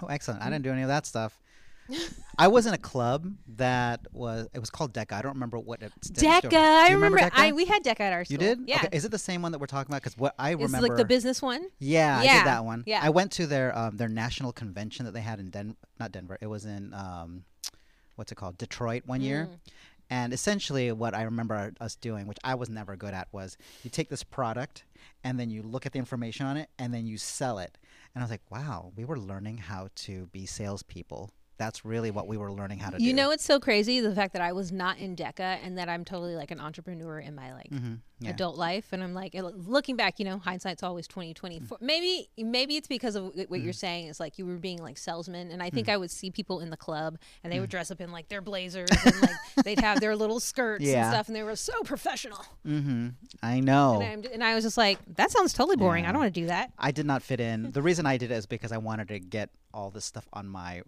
Oh, 0.00 0.06
excellent. 0.06 0.42
I 0.42 0.48
didn't 0.48 0.62
do 0.62 0.70
any 0.70 0.82
of 0.82 0.88
that 0.88 1.06
stuff. 1.06 1.40
I 2.38 2.48
was 2.48 2.66
in 2.66 2.74
a 2.74 2.78
club 2.78 3.32
that 3.56 4.00
was, 4.12 4.48
it 4.52 4.58
was 4.58 4.68
called 4.70 4.92
DECA. 4.92 5.12
I 5.12 5.22
don't 5.22 5.34
remember 5.34 5.58
what 5.58 5.82
it 5.82 5.92
DECA. 6.02 6.52
I 6.52 6.88
you 6.88 6.94
remember. 6.96 7.18
DECA? 7.18 7.30
I 7.34 7.52
we 7.52 7.64
had 7.64 7.82
DECA 7.82 8.00
at 8.00 8.12
our 8.12 8.24
school. 8.24 8.32
You 8.34 8.38
did? 8.38 8.60
Yeah. 8.66 8.76
Okay. 8.76 8.88
Is 8.92 9.04
it 9.04 9.10
the 9.10 9.18
same 9.18 9.42
one 9.42 9.52
that 9.52 9.58
we're 9.58 9.66
talking 9.66 9.90
about? 9.90 10.02
Because 10.02 10.18
what 10.18 10.34
I 10.38 10.50
remember 10.50 10.76
remember. 10.76 10.88
like 10.88 10.96
the 10.98 11.04
business 11.06 11.40
one. 11.40 11.66
Yeah, 11.78 12.18
I 12.18 12.24
Yeah, 12.24 12.38
did 12.38 12.46
that 12.46 12.64
one. 12.64 12.84
yeah. 12.86 13.00
I 13.02 13.10
went 13.10 13.32
to 13.32 13.46
their 13.46 13.76
um, 13.76 13.96
their 13.96 14.08
national 14.08 14.52
convention 14.52 15.06
that 15.06 15.12
they 15.12 15.20
had 15.20 15.40
in 15.40 15.50
Den 15.50 15.76
not 15.98 16.12
Denver. 16.12 16.36
It 16.40 16.46
was 16.46 16.64
in 16.66 16.92
um, 16.92 17.44
what's 18.16 18.32
it 18.32 18.34
called? 18.36 18.58
Detroit 18.58 19.04
one 19.06 19.20
year. 19.20 19.48
Mm. 19.50 19.70
And 20.08 20.32
essentially, 20.32 20.92
what 20.92 21.14
I 21.14 21.22
remember 21.22 21.72
us 21.80 21.96
doing, 21.96 22.28
which 22.28 22.38
I 22.44 22.54
was 22.54 22.68
never 22.68 22.94
good 22.96 23.12
at, 23.12 23.26
was 23.32 23.56
you 23.82 23.90
take 23.90 24.08
this 24.08 24.22
product 24.22 24.84
and 25.24 25.40
then 25.40 25.50
you 25.50 25.62
look 25.62 25.84
at 25.84 25.92
the 25.92 25.98
information 25.98 26.46
on 26.46 26.56
it 26.56 26.68
and 26.78 26.94
then 26.94 27.06
you 27.06 27.18
sell 27.18 27.58
it. 27.58 27.76
And 28.14 28.22
I 28.22 28.24
was 28.24 28.30
like, 28.30 28.48
wow, 28.48 28.92
we 28.94 29.04
were 29.04 29.18
learning 29.18 29.58
how 29.58 29.88
to 29.96 30.26
be 30.28 30.46
salespeople. 30.46 31.32
That's 31.58 31.84
really 31.84 32.10
what 32.10 32.26
we 32.28 32.36
were 32.36 32.52
learning 32.52 32.78
how 32.80 32.90
to 32.90 32.98
do. 32.98 33.04
You 33.04 33.14
know, 33.14 33.30
it's 33.30 33.44
so 33.44 33.58
crazy 33.58 34.00
the 34.00 34.14
fact 34.14 34.34
that 34.34 34.42
I 34.42 34.52
was 34.52 34.72
not 34.72 34.98
in 34.98 35.16
DECA 35.16 35.58
and 35.64 35.78
that 35.78 35.88
I'm 35.88 36.04
totally 36.04 36.36
like 36.36 36.50
an 36.50 36.60
entrepreneur 36.60 37.18
in 37.18 37.34
my 37.34 37.54
like 37.54 37.70
Mhm, 37.70 38.00
yeah. 38.20 38.30
adult 38.30 38.56
life. 38.58 38.92
And 38.92 39.02
I'm 39.02 39.14
like 39.14 39.32
looking 39.34 39.96
back, 39.96 40.18
you 40.18 40.26
know, 40.26 40.38
hindsight's 40.38 40.82
always 40.82 41.08
2020. 41.08 41.60
Mm. 41.60 41.80
Maybe 41.80 42.28
maybe 42.36 42.76
it's 42.76 42.88
because 42.88 43.16
of 43.16 43.32
wh- 43.34 43.50
what 43.50 43.60
you're 43.60 43.72
saying. 43.72 44.08
It's 44.08 44.20
like 44.20 44.38
you 44.38 44.44
were 44.44 44.56
being 44.56 44.82
like 44.82 44.98
salesman, 44.98 45.50
and 45.50 45.62
I 45.62 45.70
Mm. 45.70 45.74
think 45.74 45.88
I 45.88 45.96
would 45.96 46.10
see 46.10 46.30
people 46.30 46.60
in 46.60 46.68
the 46.70 46.76
club 46.76 47.16
and 47.42 47.50
they 47.52 47.58
would 47.60 47.70
dress 47.70 47.90
up 47.90 48.00
in 48.02 48.12
like 48.12 48.28
their 48.28 48.42
blazers 48.42 48.90
and 49.04 49.22
like 49.22 49.30
they'd 49.64 49.80
have 49.80 50.00
their 50.00 50.14
little 50.14 50.40
skirts 50.40 50.84
and 50.86 51.06
stuff, 51.06 51.26
and 51.28 51.34
they 51.36 51.42
were 51.42 51.56
so 51.56 51.72
professional. 51.84 52.44
Mm-hmm. 52.66 53.08
I 53.42 53.60
know. 53.60 54.00
And, 54.02 54.26
I'm, 54.26 54.32
and 54.32 54.44
I 54.44 54.54
was 54.54 54.64
just 54.64 54.76
like, 54.76 54.98
that 55.16 55.30
sounds 55.30 55.52
totally 55.54 55.76
boring. 55.76 56.04
I 56.04 56.12
don't 56.12 56.20
want 56.20 56.34
to 56.34 56.40
do 56.40 56.46
that. 56.48 56.70
I 56.78 56.90
did 56.90 57.06
not 57.06 57.22
fit 57.22 57.40
in. 57.40 57.70
The 57.72 57.82
reason 57.82 58.04
I 58.06 58.18
did 58.18 58.30
it 58.30 58.34
is 58.34 58.46
because 58.46 58.72
I 58.72 58.78
wanted 58.78 59.08
to 59.08 59.18
get 59.20 59.50
all 59.72 59.90
this 59.90 60.04
stuff 60.04 60.26
on 60.32 60.46
my 60.48 60.82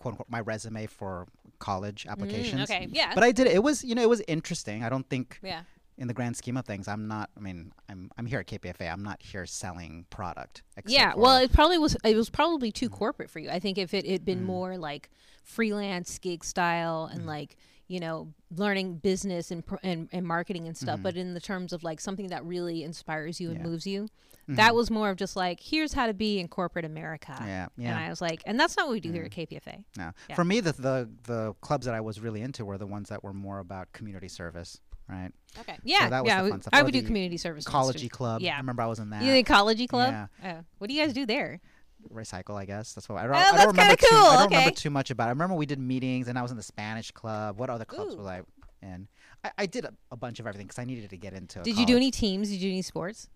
quote 0.00 0.12
unquote 0.14 0.30
my 0.30 0.40
resume 0.40 0.86
for 0.86 1.28
college 1.60 2.06
applications. 2.08 2.68
Mm, 2.68 2.74
okay, 2.74 2.88
yeah. 2.90 3.12
But 3.14 3.22
I 3.22 3.30
did 3.32 3.46
it. 3.46 3.54
It 3.54 3.62
was 3.62 3.84
you 3.84 3.94
know 3.94 4.02
it 4.02 4.08
was 4.08 4.22
interesting. 4.26 4.82
I 4.82 4.88
don't 4.88 5.08
think 5.08 5.38
Yeah. 5.42 5.62
In 6.00 6.08
the 6.08 6.14
grand 6.14 6.36
scheme 6.36 6.56
of 6.56 6.64
things, 6.64 6.88
I'm 6.88 7.06
not. 7.06 7.30
I 7.36 7.40
mean, 7.40 7.72
I'm 7.88 8.10
I'm 8.18 8.26
here 8.26 8.40
at 8.40 8.46
KPFA. 8.48 8.90
I'm 8.92 9.02
not 9.04 9.22
here 9.22 9.46
selling 9.46 10.06
product. 10.10 10.62
Yeah, 10.86 11.12
well, 11.14 11.36
it 11.36 11.52
probably 11.52 11.78
was. 11.78 11.96
It 12.04 12.16
was 12.16 12.30
probably 12.30 12.72
too 12.72 12.88
corporate 12.88 13.30
for 13.30 13.38
you. 13.38 13.50
I 13.50 13.60
think 13.60 13.78
if 13.78 13.94
it 13.94 14.06
had 14.06 14.22
Mm. 14.22 14.24
been 14.24 14.44
more 14.44 14.76
like 14.78 15.10
freelance 15.44 16.18
gig 16.18 16.44
style 16.44 17.08
and 17.12 17.26
like 17.26 17.56
you 17.88 17.98
know 18.00 18.32
learning 18.56 18.96
business 18.96 19.50
and 19.50 19.62
and, 19.82 20.08
and 20.12 20.26
marketing 20.26 20.66
and 20.66 20.74
Mm-hmm. 20.76 20.84
stuff, 20.86 21.00
but 21.02 21.16
in 21.16 21.34
the 21.34 21.40
terms 21.40 21.72
of 21.72 21.82
like 21.84 22.00
something 22.00 22.28
that 22.28 22.44
really 22.44 22.82
inspires 22.84 23.40
you 23.40 23.48
and 23.48 23.58
Yeah. 23.58 23.62
Mm-hmm. 23.64 23.70
moves 23.72 23.86
you, 23.86 24.08
that 24.48 24.74
was 24.74 24.90
more 24.90 25.10
of 25.10 25.16
just 25.16 25.36
like 25.36 25.60
here's 25.60 25.92
how 25.92 26.06
to 26.06 26.14
be 26.14 26.40
in 26.40 26.48
corporate 26.48 26.84
America. 26.84 27.36
yeah, 27.40 27.66
yeah. 27.76 27.90
And. 27.96 27.98
I 27.98 28.08
was 28.08 28.20
like, 28.20 28.42
and 28.46 28.58
that's 28.58 28.76
not 28.76 28.86
what 28.86 28.92
we 28.92 29.00
do 29.00 29.12
here 29.12 29.24
at 29.24 29.32
KPFA. 29.32 29.84
no. 29.98 30.12
yeah. 30.28 30.34
For 30.34 30.44
me, 30.44 30.60
the, 30.60 30.72
the 30.72 31.10
the 31.24 31.54
clubs 31.60 31.84
that 31.86 31.94
I 31.94 32.00
was 32.00 32.20
really 32.20 32.40
into 32.42 32.64
were 32.64 32.78
the 32.78 32.86
ones 32.86 33.08
that 33.10 33.22
were 33.22 33.32
more 33.34 33.58
about 33.58 33.92
community 33.92 34.28
service, 34.28 34.80
right? 35.10 35.32
Okay. 35.60 35.76
Yeah. 35.84 36.08
that 36.08 36.22
was 36.24 36.28
yeah. 36.30 36.42
the 36.42 36.50
we-. 36.54 36.60
I 36.72 36.82
would 36.82 36.92
do 36.92 37.02
community 37.02 37.36
service. 37.36 37.64
too. 37.64 38.08
club. 38.08 38.40
Yeah. 38.40 38.54
I 38.54 38.58
remember 38.58 38.82
I 38.82 38.86
was 38.86 38.98
in 38.98 39.10
that. 39.10 39.22
You 39.22 39.32
think 39.32 39.48
Collegey 39.48 39.88
club? 39.88 40.28
Yeah. 40.42 40.52
Oh. 40.58 40.64
what 40.78 40.88
do 40.88 40.94
you 40.94 41.04
guys 41.04 41.12
do 41.12 41.26
there? 41.26 41.60
recycle, 42.12 42.54
I 42.56 42.64
guess. 42.64 42.94
That's 42.94 43.08
what 43.08 43.18
I 43.18 43.24
don't, 43.24 43.34
Oh, 43.34 43.38
I 43.38 43.42
don't 43.42 43.66
remember. 43.68 43.96
kinda 43.96 43.96
Too, 43.96 44.16
I 44.16 44.36
don't 44.36 44.50
remember 44.50 44.70
too 44.70 44.90
much 44.90 45.10
about. 45.10 45.24
it. 45.24 45.26
I 45.26 45.30
remember 45.30 45.54
we 45.54 45.66
did 45.66 45.78
meetings, 45.78 46.28
and 46.28 46.38
I 46.38 46.42
was 46.42 46.50
in 46.50 46.56
the 46.56 46.62
Spanish 46.62 47.10
club. 47.10 47.58
What 47.58 47.70
other 47.70 47.84
clubs 47.84 48.14
Ooh. 48.14 48.18
was 48.18 48.26
I 48.26 48.40
in? 48.82 49.08
I, 49.44 49.50
I 49.58 49.66
did 49.66 49.84
a, 49.84 49.92
a 50.10 50.16
bunch 50.16 50.40
of 50.40 50.46
everything 50.46 50.66
because 50.66 50.78
I 50.78 50.84
needed 50.84 51.10
to 51.10 51.16
get 51.16 51.34
into. 51.34 51.60
It. 51.60 51.64
Did 51.64 51.78
you 51.78 51.86
do 51.86 51.96
any 51.96 52.10
teams? 52.10 52.48
Did 52.48 52.56
you 52.56 52.68
do 52.68 52.72
any 52.72 52.82
sports? 52.82 53.28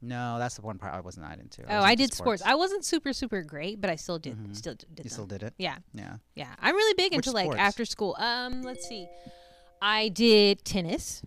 No, 0.00 0.38
that's 0.38 0.54
the 0.54 0.62
one 0.62 0.78
part 0.78 0.94
I 0.94 1.00
was 1.00 1.18
not 1.18 1.40
into. 1.40 1.62
Oh, 1.68 1.78
I 1.78 1.92
into 1.92 2.04
did 2.04 2.14
sports. 2.14 2.42
I 2.44 2.54
wasn't 2.54 2.84
super 2.84 3.12
super 3.12 3.42
great, 3.42 3.80
but 3.80 3.90
I 3.90 3.96
still 3.96 4.18
did 4.18 4.56
still 4.56 4.74
did 4.74 4.86
you 4.90 5.02
them. 5.02 5.10
still 5.10 5.26
did 5.26 5.42
it? 5.42 5.54
Yeah. 5.58 5.76
Yeah. 5.92 6.16
Yeah, 6.36 6.54
I'm 6.60 6.74
really 6.74 6.94
big 6.94 7.16
Which 7.16 7.26
into 7.26 7.32
like 7.32 7.58
after 7.58 7.84
school. 7.84 8.16
Um, 8.18 8.62
let's 8.62 8.88
see, 8.88 9.08
I 9.82 10.08
did 10.08 10.64
tennis. 10.64 11.22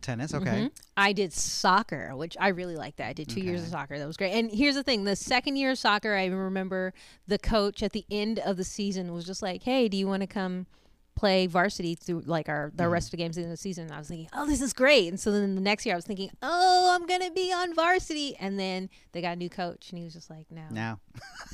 Tennis. 0.00 0.32
Okay. 0.32 0.46
Mhm. 0.46 0.70
I 0.96 1.12
did 1.12 1.32
soccer, 1.34 2.16
which 2.16 2.34
I 2.40 2.48
really 2.48 2.76
liked 2.76 2.96
that. 2.96 3.08
I 3.08 3.12
did 3.12 3.28
two 3.28 3.40
years 3.40 3.62
of 3.62 3.68
soccer. 3.68 3.98
That 3.98 4.06
was 4.06 4.16
great. 4.16 4.32
And 4.32 4.50
here's 4.50 4.74
the 4.74 4.82
thing: 4.82 5.04
the 5.04 5.16
second 5.16 5.56
year 5.56 5.72
of 5.72 5.78
soccer, 5.78 6.14
I 6.14 6.26
remember 6.26 6.94
the 7.26 7.38
coach 7.38 7.82
at 7.82 7.92
the 7.92 8.06
end 8.10 8.38
of 8.38 8.56
the 8.56 8.64
season 8.64 9.12
was 9.12 9.26
just 9.26 9.42
like, 9.42 9.64
"Hey, 9.64 9.88
do 9.88 9.96
you 9.96 10.06
want 10.06 10.22
to 10.22 10.26
come?" 10.26 10.66
play 11.14 11.46
varsity 11.46 11.94
through 11.94 12.20
like 12.26 12.46
our 12.46 12.70
the 12.74 12.86
rest 12.86 13.06
of 13.06 13.10
the 13.12 13.16
games 13.16 13.38
in 13.38 13.48
the 13.48 13.56
season 13.56 13.84
and 13.84 13.94
I 13.94 13.96
was 13.96 14.06
thinking 14.08 14.28
oh 14.34 14.44
this 14.46 14.60
is 14.60 14.74
great 14.74 15.08
and 15.08 15.18
so 15.18 15.32
then 15.32 15.54
the 15.54 15.62
next 15.62 15.86
year 15.86 15.94
I 15.94 15.96
was 15.96 16.04
thinking 16.04 16.28
oh 16.42 16.94
I'm 16.94 17.06
gonna 17.06 17.30
be 17.30 17.50
on 17.54 17.74
varsity 17.74 18.36
and 18.38 18.58
then 18.60 18.90
they 19.12 19.22
got 19.22 19.32
a 19.32 19.36
new 19.36 19.48
coach 19.48 19.88
and 19.88 19.96
he 19.98 20.04
was 20.04 20.12
just 20.12 20.28
like 20.28 20.44
no 20.50 20.64
no. 20.70 20.98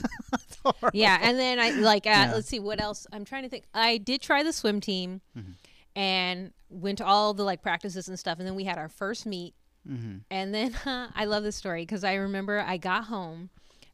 yeah 0.93 1.17
and 1.23 1.39
then 1.39 1.61
i 1.61 1.71
like 1.71 2.07
uh, 2.07 2.11
Yeah. 2.11 2.33
let's 2.35 2.49
see 2.49 2.59
what 2.59 2.81
else 2.81 3.07
i'm 3.13 3.25
trying 3.25 3.45
to 3.45 3.49
think 3.49 3.63
i 3.73 3.99
did 3.99 4.21
try 4.21 4.43
the 4.43 4.53
swim 4.53 4.81
team 4.81 5.21
Mm-hmm. 5.39 5.53
And 5.97 6.53
went 6.71 6.99
to 6.99 7.05
all 7.07 7.35
the 7.35 7.45
like 7.45 7.63
practices 7.63 8.09
and 8.09 8.19
stuff 8.19 8.39
and 8.39 8.47
then 8.47 8.55
we 8.55 8.65
had 8.65 8.79
our 8.79 8.89
first 8.89 9.27
meet 9.27 9.55
Mm-hmm. 9.89 10.19
and 10.31 10.55
then 10.55 10.77
i 11.17 11.25
love 11.25 11.43
this 11.43 11.57
story 11.57 11.83
because 11.83 12.05
i 12.05 12.15
remember 12.15 12.61
i 12.65 12.77
got 12.77 13.07
home 13.07 13.51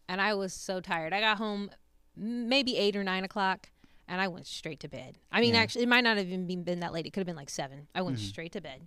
and 0.06 0.20
i 0.20 0.34
was 0.34 0.52
so 0.52 0.80
tired 0.80 1.14
i 1.14 1.20
got 1.20 1.38
home 1.38 1.70
maybe 2.14 2.76
eight 2.76 2.94
or 2.94 3.02
nine 3.02 3.24
o'clock 3.24 3.70
and 4.06 4.20
i 4.20 4.28
went 4.28 4.46
straight 4.46 4.80
to 4.80 4.88
bed 4.88 5.16
i 5.32 5.40
mean 5.40 5.48
Yeah. 5.48 5.54
Mm-hmm. 5.54 5.62
actually 5.62 5.82
it 5.84 5.88
might 5.88 6.02
not 6.04 6.18
have 6.18 6.26
even 6.26 6.46
been, 6.46 6.62
been 6.62 6.80
that 6.80 6.92
late 6.92 7.06
it 7.06 7.14
could 7.14 7.20
have 7.20 7.26
been 7.26 7.36
like 7.36 7.48
seven 7.48 7.88
i 7.94 8.02
went 8.02 8.18
straight 8.18 8.52
to 8.52 8.60
bed 8.60 8.82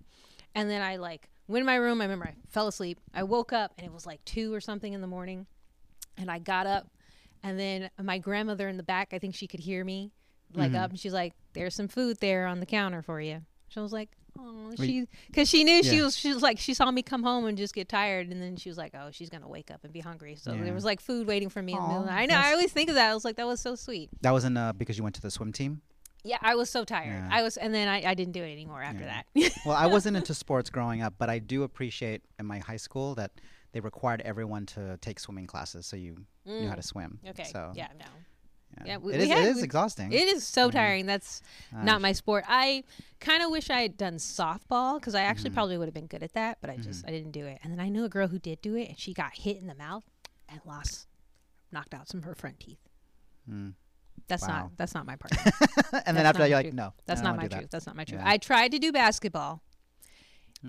and 0.54 0.70
then 0.70 0.84
i 0.84 0.98
like 0.98 1.28
went 1.48 1.62
in 1.62 1.66
my 1.66 1.76
room. 1.76 2.02
I 2.02 2.06
remember 2.06 2.26
I 2.28 2.36
fell 2.50 2.68
asleep. 2.68 3.00
I 3.16 3.24
woke 3.24 3.52
up 3.52 3.74
and 3.80 3.86
it 3.88 3.92
was 3.92 4.06
like 4.06 4.24
two 4.24 4.54
or 4.54 4.62
something 4.62 4.94
in 4.94 5.02
the 5.02 5.08
morning, 5.08 5.48
and 6.18 6.32
I 6.32 6.40
got 6.40 6.66
up, 6.68 6.88
and 7.44 7.60
then 7.60 7.90
my 8.02 8.20
grandmother 8.20 8.70
in 8.70 8.78
the 8.78 8.84
back, 8.84 9.10
I 9.12 9.20
think 9.20 9.36
she 9.36 9.48
could 9.48 9.60
hear 9.60 9.84
me, 9.84 10.12
like 10.56 10.72
Mhm. 10.72 10.82
up, 10.84 10.90
and 10.92 11.00
she's 11.00 11.14
like, 11.14 11.34
"There's 11.54 11.76
some 11.76 11.88
food 11.88 12.18
there 12.20 12.46
on 12.48 12.60
the 12.60 12.66
counter 12.66 13.02
for 13.02 13.20
you." 13.22 13.42
She 13.70 13.80
was 13.80 13.94
like, 13.94 14.10
"Oh, 14.38 14.72
she," 14.78 15.08
because 15.28 15.48
she 15.50 15.64
knew 15.64 15.82
she 15.84 16.02
was. 16.02 16.16
She 16.18 16.34
was 16.34 16.42
like, 16.44 16.60
she 16.60 16.74
saw 16.74 16.92
me 16.92 17.02
come 17.02 17.24
home 17.24 17.46
and 17.46 17.58
just 17.58 17.74
get 17.74 17.88
tired, 17.88 18.30
and 18.30 18.42
then 18.42 18.56
she 18.58 18.70
was 18.70 18.78
like, 18.78 18.94
"Oh, 18.96 19.10
she's 19.12 19.30
gonna 19.30 19.48
wake 19.48 19.72
up 19.72 19.84
and 19.84 19.94
be 19.94 20.00
hungry." 20.02 20.36
So 20.36 20.54
Yeah. 20.54 20.64
there 20.64 20.74
was 20.74 20.84
like 20.86 21.00
food 21.00 21.26
waiting 21.28 21.50
for 21.50 21.62
me 21.62 21.74
in 21.74 21.80
the 21.82 21.88
middle. 21.88 22.02
of 22.02 22.08
the 22.08 22.12
Aw, 22.12 22.16
night. 22.16 22.22
I 22.24 22.26
know. 22.26 22.38
I 22.40 22.52
always 22.52 22.72
think 22.74 22.90
of 22.90 22.96
that. 22.96 23.10
I 23.10 23.14
was 23.14 23.24
like, 23.26 23.38
that 23.38 23.48
was 23.48 23.62
so 23.62 23.76
sweet. 23.76 24.10
That 24.22 24.32
wasn't 24.32 24.58
uh, 24.58 24.74
because 24.74 24.98
you 24.98 25.04
went 25.04 25.16
to 25.16 25.22
the 25.22 25.32
swim 25.32 25.52
team. 25.54 25.82
Yeah, 26.24 26.38
I 26.42 26.54
was 26.54 26.70
so 26.70 26.84
tired. 26.86 27.08
Yeah. 27.08 27.30
I 27.32 27.42
was, 27.42 27.58
and 27.58 27.74
then 27.74 27.88
I, 27.88 28.12
I 28.12 28.14
didn't 28.14 28.34
do 28.34 28.44
it 28.44 28.52
anymore 28.52 28.84
after 28.84 29.04
Yeah. 29.04 29.24
that. 29.36 29.52
Well, 29.66 29.76
I 29.76 29.88
wasn't 29.88 30.18
into 30.18 30.34
sports 30.36 30.70
growing 30.70 31.02
up, 31.02 31.16
but 31.18 31.30
I 31.32 31.40
do 31.40 31.64
appreciate 31.64 32.22
in 32.40 32.46
my 32.46 32.60
high 32.60 32.78
school 32.78 33.16
that 33.16 33.32
they 33.72 33.80
required 33.80 34.22
everyone 34.22 34.66
to 34.68 34.98
take 35.02 35.20
swimming 35.20 35.48
classes, 35.48 35.86
so 35.88 35.96
you 35.96 36.26
knew 36.46 36.68
how 36.68 36.74
Mm, 36.74 36.76
to 36.76 36.84
swim. 36.84 37.20
Okay. 37.28 37.46
So 37.46 37.72
yeah. 37.74 37.88
No. 37.98 38.06
Yeah. 38.78 38.84
Yeah, 38.86 38.98
we- 38.98 39.14
it 39.14 39.22
is. 39.22 39.30
had- 39.30 39.38
it 39.40 39.48
is 39.50 39.56
we- 39.58 39.64
exhausting. 39.64 40.12
It 40.12 40.28
is 40.28 40.46
so 40.46 40.66
Yeah. 40.66 40.72
tiring. 40.72 41.06
That's 41.06 41.42
Uh, 41.76 41.84
not 41.84 42.02
my 42.02 42.12
sport. 42.12 42.46
I 42.48 42.84
kind 43.20 43.44
of 43.44 43.52
wish 43.52 43.70
I 43.70 43.82
had 43.82 43.98
done 43.98 44.16
softball 44.16 45.00
because 45.00 45.16
I 45.16 45.22
actually 45.22 45.52
Mhm. 45.52 45.56
probably 45.56 45.78
would 45.78 45.88
have 45.88 45.94
been 45.94 46.08
good 46.08 46.24
at 46.24 46.34
that, 46.34 46.58
but 46.62 46.70
I 46.70 46.78
just 46.78 47.04
Mhm. 47.04 47.08
I 47.10 47.12
didn't 47.12 47.32
do 47.32 47.46
it. 47.46 47.60
And 47.64 47.72
then 47.72 47.80
I 47.80 47.90
knew 47.90 48.04
a 48.04 48.10
girl 48.10 48.28
who 48.28 48.40
did 48.40 48.62
do 48.62 48.76
it, 48.76 48.90
and 48.90 49.00
she 49.00 49.14
got 49.14 49.36
hit 49.36 49.58
in 49.58 49.68
the 49.68 49.76
mouth 49.76 50.04
and 50.50 50.60
lost, 50.66 51.08
knocked 51.72 51.94
out 51.94 52.08
some 52.08 52.18
of 52.20 52.24
her 52.26 52.36
front 52.36 52.60
teeth. 52.60 52.80
Mm. 53.50 53.74
That's 54.28 54.44
Wow. 54.44 54.48
not 54.48 54.78
that's 54.78 54.94
not 54.94 55.06
my 55.06 55.16
part. 55.18 55.32
and 56.06 56.16
then 56.16 56.26
after 56.26 56.40
that, 56.40 56.50
you're 56.50 56.58
like, 56.58 56.66
truth. 56.68 56.74
no, 56.76 56.94
That's 57.06 57.22
not 57.22 57.36
my 57.38 57.48
truth. 57.48 57.70
That's 57.70 57.86
not 57.86 57.96
my 57.96 58.06
truth. 58.06 58.22
Yeah. 58.22 58.30
I 58.30 58.38
tried 58.38 58.72
to 58.72 58.80
do 58.80 58.92
basketball, 58.92 59.62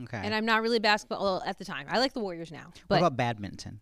Okay. 0.04 0.18
and 0.22 0.34
I'm 0.34 0.44
not 0.44 0.62
really 0.62 0.78
basketball 0.78 1.42
at 1.44 1.58
the 1.58 1.64
time. 1.64 1.86
I 1.88 1.98
like 1.98 2.12
the 2.12 2.20
Warriors 2.20 2.50
now, 2.50 2.72
But 2.88 3.00
what 3.00 3.06
about 3.08 3.16
badminton 3.16 3.80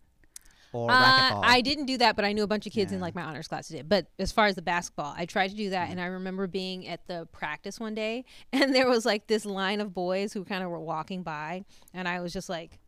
or 0.73 0.89
Uh, 0.91 0.95
racquetball? 0.95 1.41
I 1.43 1.61
didn't 1.61 1.85
do 1.85 1.97
that, 1.99 2.15
but 2.15 2.25
I 2.25 2.33
knew 2.33 2.43
a 2.43 2.47
bunch 2.47 2.65
of 2.67 2.73
kids 2.73 2.91
in 2.91 2.99
like 2.99 3.15
my 3.15 3.23
honors 3.23 3.47
class 3.47 3.67
did. 3.69 3.87
But 3.89 4.07
as 4.19 4.31
far 4.31 4.45
as 4.47 4.55
the 4.55 4.61
basketball, 4.61 5.13
I 5.17 5.25
tried 5.25 5.49
to 5.49 5.55
do 5.55 5.67
Mm. 5.67 5.71
that, 5.71 5.89
and 5.89 5.99
I 6.01 6.05
remember 6.05 6.47
being 6.47 6.87
at 6.87 7.07
the 7.07 7.27
practice 7.31 7.79
one 7.79 7.93
day, 7.95 8.25
and 8.53 8.73
there 8.73 8.87
was 8.89 9.05
like 9.05 9.27
this 9.27 9.45
line 9.45 9.81
of 9.81 9.93
boys 9.93 10.33
who 10.33 10.43
kind 10.45 10.63
of 10.63 10.69
were 10.69 10.79
walking 10.79 11.23
by, 11.23 11.63
and 11.93 12.07
I 12.07 12.19
was 12.21 12.33
just 12.33 12.49
like 12.49 12.79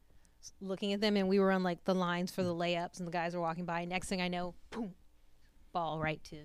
looking 0.59 0.91
at 0.93 0.99
them, 1.01 1.15
and 1.17 1.27
we 1.29 1.39
were 1.39 1.51
on 1.51 1.63
like 1.63 1.83
the 1.85 1.95
lines 1.95 2.31
for 2.31 2.41
Mm. 2.41 2.45
the 2.45 2.55
layups, 2.55 2.97
and 2.99 3.07
the 3.07 3.11
guys 3.11 3.33
were 3.35 3.41
walking 3.41 3.65
by. 3.65 3.85
Next 3.85 4.07
thing 4.09 4.21
I 4.21 4.27
know, 4.27 4.55
boom, 4.71 4.93
ball 5.71 5.99
right 5.99 6.23
to 6.25 6.37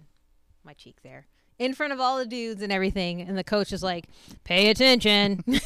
my 0.64 0.72
cheek 0.74 1.02
there. 1.02 1.26
In 1.58 1.74
front 1.74 1.92
of 1.92 1.98
all 1.98 2.18
the 2.18 2.26
dudes 2.26 2.62
and 2.62 2.70
everything, 2.72 3.20
and 3.20 3.36
the 3.36 3.42
coach 3.42 3.72
is 3.72 3.82
like, 3.82 4.06
"Pay 4.44 4.70
attention." 4.70 5.42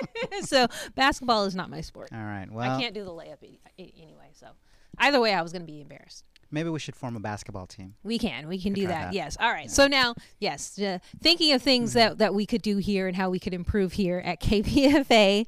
so 0.42 0.68
basketball 0.94 1.44
is 1.44 1.56
not 1.56 1.68
my 1.70 1.80
sport. 1.80 2.10
All 2.12 2.22
right. 2.22 2.46
Well, 2.50 2.70
I 2.70 2.80
can't 2.80 2.94
do 2.94 3.04
the 3.04 3.10
layup 3.10 3.42
e- 3.42 3.58
anyway. 3.76 4.30
So 4.34 4.46
either 5.00 5.20
way, 5.20 5.34
I 5.34 5.42
was 5.42 5.52
going 5.52 5.62
to 5.62 5.72
be 5.72 5.80
embarrassed. 5.80 6.24
maybe 6.52 6.68
we 6.68 6.78
should 6.78 6.96
form 6.96 7.16
a 7.16 7.20
basketball 7.20 7.66
team. 7.66 7.94
We 8.02 8.18
can, 8.18 8.48
we 8.48 8.60
can 8.60 8.72
do 8.72 8.86
that. 8.88 9.06
that. 9.06 9.12
Yes. 9.12 9.36
All 9.40 9.50
right. 9.50 9.60
Yeah. 9.60 9.66
Mm-hmm. 9.66 9.74
So 9.74 9.86
now, 9.86 10.14
yes, 10.38 10.78
uh, 10.78 10.98
thinking 11.22 11.52
of 11.52 11.62
things 11.62 11.92
that 11.94 12.18
that 12.18 12.34
we 12.34 12.44
could 12.46 12.62
do 12.62 12.76
here 12.78 13.06
and 13.08 13.16
how 13.16 13.30
we 13.30 13.38
could 13.38 13.54
improve 13.54 13.92
here 13.94 14.18
at 14.24 14.40
KPFA. 14.40 15.46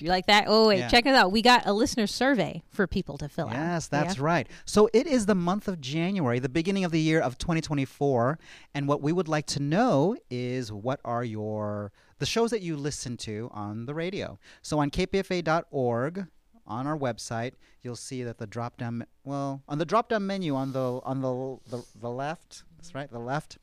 You 0.00 0.08
like 0.08 0.26
that? 0.26 0.46
Oh 0.48 0.66
wait, 0.66 0.80
Yeah. 0.80 0.88
check 0.88 1.06
it 1.06 1.14
out. 1.14 1.30
We 1.30 1.42
got 1.42 1.64
a 1.64 1.72
listener 1.72 2.08
survey 2.08 2.60
for 2.70 2.88
people 2.88 3.16
to 3.18 3.28
fill 3.28 3.46
out. 3.46 3.52
Yes, 3.54 3.86
that's 3.86 4.18
right. 4.18 4.48
So 4.64 4.90
it 4.92 5.06
is 5.06 5.26
the 5.26 5.36
month 5.36 5.68
of 5.68 5.80
January, 5.80 6.40
the 6.40 6.48
beginning 6.48 6.84
of 6.84 6.90
the 6.90 6.98
year 7.00 7.20
of 7.20 7.38
2024, 7.38 8.36
and 8.74 8.88
what 8.88 9.00
we 9.00 9.12
would 9.12 9.28
like 9.28 9.46
to 9.46 9.60
know 9.60 10.16
is 10.28 10.72
what 10.72 10.98
are 11.04 11.22
your 11.22 11.92
the 12.18 12.26
shows 12.26 12.50
that 12.50 12.62
you 12.62 12.76
listen 12.76 13.16
to 13.18 13.48
on 13.54 13.86
the 13.86 13.94
radio. 13.94 14.40
So 14.60 14.80
on 14.80 14.90
kpfa.org 14.90 16.26
on 16.68 16.86
our 16.86 16.96
website, 16.96 17.52
you'll 17.82 17.96
see 17.96 18.22
that 18.22 18.38
the 18.38 18.46
drop 18.46 18.76
down 18.76 19.04
well, 19.24 19.62
on 19.68 19.78
the 19.78 19.84
drop 19.84 20.08
down 20.08 20.26
menu 20.26 20.54
on 20.54 20.72
the 20.72 21.00
on 21.04 21.20
the 21.20 21.58
the, 21.76 21.84
the 22.00 22.10
left, 22.10 22.62
that's 22.76 22.94
right, 22.94 23.10
the 23.10 23.18
left. 23.18 23.58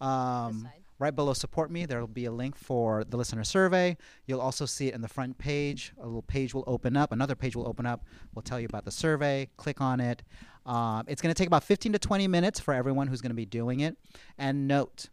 Um. 0.00 0.68
Right 1.00 1.16
below 1.16 1.32
support 1.32 1.70
me, 1.70 1.86
there 1.86 1.98
will 1.98 2.06
be 2.06 2.26
a 2.26 2.30
link 2.30 2.54
for 2.54 3.04
the 3.04 3.16
listener 3.16 3.42
survey. 3.42 3.96
You'll 4.26 4.42
also 4.42 4.66
see 4.66 4.88
it 4.88 4.94
in 4.94 5.00
the 5.00 5.08
front 5.08 5.38
page. 5.38 5.94
A 5.98 6.04
little 6.04 6.20
page 6.20 6.52
will 6.52 6.64
open 6.66 6.94
up. 6.94 7.10
Another 7.10 7.34
page 7.34 7.56
will 7.56 7.66
open 7.66 7.86
up. 7.86 8.04
We'll 8.34 8.42
tell 8.42 8.60
you 8.60 8.66
about 8.66 8.84
the 8.84 8.90
survey. 8.90 9.48
Click 9.56 9.80
on 9.80 9.98
it. 9.98 10.22
Um, 10.66 11.04
it's 11.08 11.22
going 11.22 11.34
to 11.34 11.38
take 11.38 11.46
about 11.46 11.64
15 11.64 11.94
to 11.94 11.98
20 11.98 12.28
minutes 12.28 12.60
for 12.60 12.74
everyone 12.74 13.06
who's 13.06 13.22
going 13.22 13.30
to 13.30 13.34
be 13.34 13.46
doing 13.46 13.80
it. 13.80 13.96
And 14.36 14.68
note, 14.68 15.08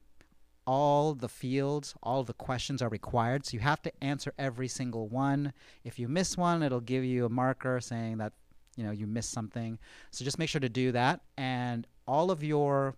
all 0.67 1.13
the 1.15 1.29
fields, 1.29 1.95
all 2.03 2.23
the 2.23 2.33
questions 2.33 2.81
are 2.81 2.89
required, 2.89 3.45
so 3.45 3.53
you 3.53 3.61
have 3.61 3.81
to 3.83 4.03
answer 4.03 4.33
every 4.37 4.67
single 4.67 5.07
one. 5.07 5.53
If 5.83 5.97
you 5.97 6.09
miss 6.09 6.37
one, 6.37 6.61
it'll 6.61 6.81
give 6.81 7.05
you 7.05 7.25
a 7.25 7.29
marker 7.29 7.79
saying 7.79 8.17
that 8.17 8.33
you 8.75 8.83
know 8.83 8.91
you 8.91 9.07
missed 9.07 9.31
something. 9.31 9.79
So 10.11 10.25
just 10.25 10.37
make 10.37 10.49
sure 10.49 10.61
to 10.61 10.69
do 10.69 10.91
that. 10.91 11.21
And 11.37 11.87
all 12.05 12.29
of 12.29 12.43
your 12.43 12.95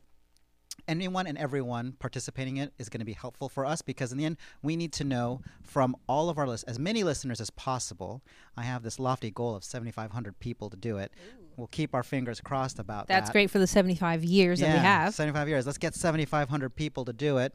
anyone 0.87 1.27
and 1.27 1.37
everyone 1.37 1.93
participating 1.99 2.57
in 2.57 2.63
it 2.65 2.73
is 2.79 2.89
going 2.89 2.99
to 2.99 3.05
be 3.05 3.13
helpful 3.13 3.49
for 3.49 3.65
us 3.65 3.81
because 3.81 4.11
in 4.11 4.17
the 4.17 4.25
end 4.25 4.37
we 4.63 4.75
need 4.75 4.93
to 4.93 5.03
know 5.03 5.41
from 5.61 5.95
all 6.07 6.29
of 6.29 6.37
our 6.37 6.47
list 6.47 6.63
as 6.67 6.79
many 6.79 7.03
listeners 7.03 7.41
as 7.41 7.49
possible 7.49 8.21
i 8.55 8.63
have 8.63 8.81
this 8.81 8.97
lofty 8.97 9.29
goal 9.29 9.55
of 9.55 9.63
7500 9.63 10.39
people 10.39 10.69
to 10.69 10.77
do 10.77 10.97
it 10.97 11.11
we'll 11.59 11.67
keep 11.67 11.93
our 11.93 12.03
fingers 12.03 12.41
crossed 12.41 12.79
about 12.79 13.07
That's 13.07 13.07
that. 13.07 13.19
That's 13.25 13.31
great 13.31 13.51
for 13.51 13.59
the 13.59 13.67
75 13.67 14.23
years 14.23 14.59
that 14.59 14.67
we 14.67 14.73
Yeah, 14.73 15.03
have. 15.03 15.13
75 15.13 15.47
years. 15.47 15.65
Let's 15.65 15.77
get 15.77 15.93
7500 15.95 16.75
people 16.75 17.05
to 17.05 17.13
do 17.13 17.37
it. 17.37 17.53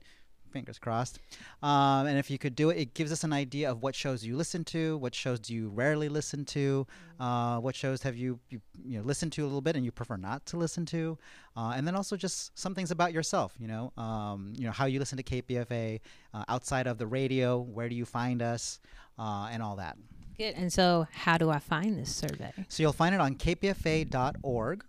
Fingers 0.52 0.78
crossed. 0.78 1.18
Um, 1.64 2.06
and 2.06 2.16
if 2.16 2.30
you 2.30 2.38
could 2.38 2.54
do 2.54 2.70
it 2.70 2.78
it 2.78 2.94
gives 2.94 3.10
us 3.10 3.24
an 3.24 3.32
idea 3.32 3.68
of 3.68 3.82
what 3.82 3.92
shows 3.96 4.24
you 4.24 4.36
listen 4.36 4.62
to 4.66 4.96
what 4.98 5.12
shows 5.12 5.40
do 5.40 5.52
you 5.52 5.68
rarely 5.68 6.08
listen 6.08 6.44
to 6.44 6.86
uh, 7.18 7.58
what 7.58 7.74
shows 7.74 8.02
have 8.04 8.14
you, 8.16 8.38
you 8.50 8.60
you 8.84 8.98
know 8.98 9.04
listened 9.04 9.32
to 9.32 9.42
a 9.42 9.46
little 9.46 9.60
bit 9.60 9.74
and 9.74 9.84
you 9.84 9.90
prefer 9.90 10.16
not 10.16 10.46
to 10.46 10.56
listen 10.56 10.86
to. 10.86 11.18
Uh, 11.56 11.72
and 11.74 11.88
then 11.88 11.96
also 11.96 12.16
just 12.16 12.56
some 12.56 12.72
things 12.72 12.92
about 12.92 13.12
yourself 13.12 13.56
you 13.58 13.66
know 13.66 13.92
um, 13.96 14.52
you 14.56 14.64
know 14.64 14.70
how 14.70 14.84
you 14.86 15.00
listen 15.00 15.18
to 15.18 15.24
kpfa 15.24 15.98
uh, 16.32 16.44
outside 16.48 16.86
of 16.86 16.98
the 16.98 17.06
radio 17.06 17.58
where 17.58 17.88
do 17.88 17.96
you 17.96 18.04
find 18.04 18.40
us 18.40 18.78
uh, 19.18 19.48
and 19.50 19.60
all 19.60 19.74
that 19.74 19.96
Good. 20.36 20.54
And 20.54 20.72
so, 20.72 21.06
how 21.12 21.38
do 21.38 21.50
I 21.50 21.58
find 21.58 21.98
this 21.98 22.14
survey? 22.14 22.52
so 22.68 22.82
you'll 22.82 22.92
find 22.92 23.14
it 23.14 23.20
on 23.20 23.36
kpfa.org. 23.36 24.84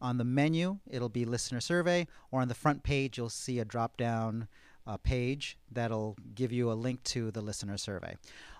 On 0.00 0.18
the 0.18 0.24
menu, 0.24 0.78
it'll 0.90 1.08
be 1.08 1.24
listener 1.24 1.60
survey, 1.60 2.08
or 2.32 2.40
on 2.40 2.48
the 2.48 2.54
front 2.54 2.82
page, 2.82 3.16
you'll 3.16 3.28
see 3.28 3.60
a 3.60 3.64
drop 3.64 3.96
down 3.96 4.48
uh, 4.84 4.96
page 4.96 5.56
that'll 5.70 6.16
give 6.34 6.50
you 6.50 6.72
a 6.72 6.74
link 6.74 7.04
to 7.04 7.30
the 7.30 7.40
listener 7.40 7.76
survey. 7.76 8.16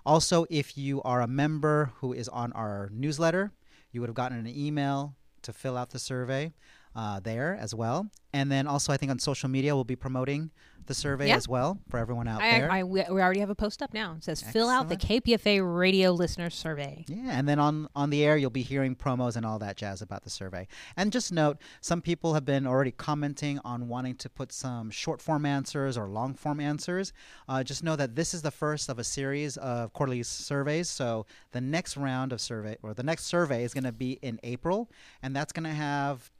Also, 0.06 0.46
if 0.50 0.78
you 0.78 1.02
are 1.02 1.20
a 1.20 1.26
member 1.26 1.90
who 1.96 2.12
is 2.12 2.28
on 2.28 2.52
our 2.52 2.90
newsletter, 2.92 3.50
you 3.90 4.00
would 4.00 4.08
have 4.08 4.14
gotten 4.14 4.38
an 4.38 4.46
email 4.46 5.16
to 5.42 5.52
fill 5.52 5.76
out 5.76 5.90
the 5.90 5.98
survey 5.98 6.52
uh, 6.94 7.20
there 7.20 7.56
as 7.60 7.74
well. 7.74 8.10
And 8.34 8.50
then 8.50 8.66
also, 8.66 8.92
I 8.92 8.96
think 8.96 9.10
on 9.10 9.18
social 9.18 9.48
media, 9.48 9.74
we'll 9.74 9.84
be 9.84 9.96
promoting 9.96 10.50
the 10.86 10.94
survey 10.94 11.28
Yeah. 11.28 11.36
as 11.36 11.46
well 11.46 11.78
for 11.88 11.98
everyone 11.98 12.26
out 12.26 12.42
I, 12.42 12.58
there. 12.58 12.70
I, 12.70 12.82
we 12.82 13.04
we 13.08 13.20
already 13.20 13.40
have 13.40 13.50
a 13.50 13.54
post 13.54 13.82
up 13.82 13.94
now. 13.94 14.14
It 14.16 14.24
says, 14.24 14.42
fill 14.42 14.68
out 14.68 14.88
the 14.88 14.96
KPFA 14.96 15.60
radio 15.62 16.10
listener 16.10 16.50
survey. 16.50 17.04
Yeah, 17.08 17.38
and 17.38 17.48
then 17.48 17.58
on 17.58 17.88
on 17.94 18.10
the 18.10 18.24
air 18.24 18.36
you'll 18.36 18.50
be 18.50 18.62
hearing 18.62 18.96
promos 18.96 19.36
and 19.36 19.46
all 19.46 19.58
that 19.60 19.76
jazz 19.76 20.02
about 20.02 20.24
the 20.24 20.30
survey. 20.30 20.66
And 20.96 21.12
just 21.12 21.30
note, 21.30 21.58
some 21.80 22.00
people 22.02 22.34
have 22.34 22.44
been 22.44 22.66
already 22.66 22.90
commenting 22.90 23.60
on 23.64 23.86
wanting 23.86 24.16
to 24.16 24.28
put 24.28 24.50
some 24.50 24.90
short 24.90 25.22
form 25.22 25.46
answers 25.46 25.96
or 25.96 26.08
long 26.08 26.34
form 26.34 26.58
answers. 26.58 27.12
Uh, 27.48 27.62
just 27.62 27.84
know 27.84 27.94
that 27.94 28.16
this 28.16 28.34
is 28.34 28.42
the 28.42 28.50
first 28.50 28.88
of 28.88 28.98
a 28.98 29.04
series 29.04 29.56
of 29.58 29.92
quarterly 29.92 30.22
surveys. 30.24 30.88
So 30.88 31.26
the 31.52 31.60
next 31.60 31.96
round 31.96 32.32
of 32.32 32.40
survey 32.40 32.76
or 32.82 32.92
the 32.94 33.04
next 33.04 33.24
survey 33.26 33.62
is 33.62 33.72
going 33.72 33.84
to 33.84 33.92
be 33.92 34.12
in 34.22 34.40
April, 34.42 34.90
and 35.22 35.36
that's 35.36 35.52
going 35.52 35.64
to 35.64 35.70
have 35.70 36.32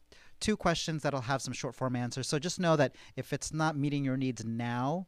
two 0.42 0.56
questions 0.58 1.02
that'll 1.02 1.22
have 1.22 1.40
some 1.40 1.54
short 1.54 1.74
form 1.74 1.96
answers. 1.96 2.28
So 2.28 2.38
just 2.38 2.60
know 2.60 2.76
that 2.76 2.94
if 3.16 3.32
it's 3.32 3.52
not 3.52 3.76
meeting 3.76 4.04
your 4.04 4.18
needs 4.18 4.44
now, 4.44 5.06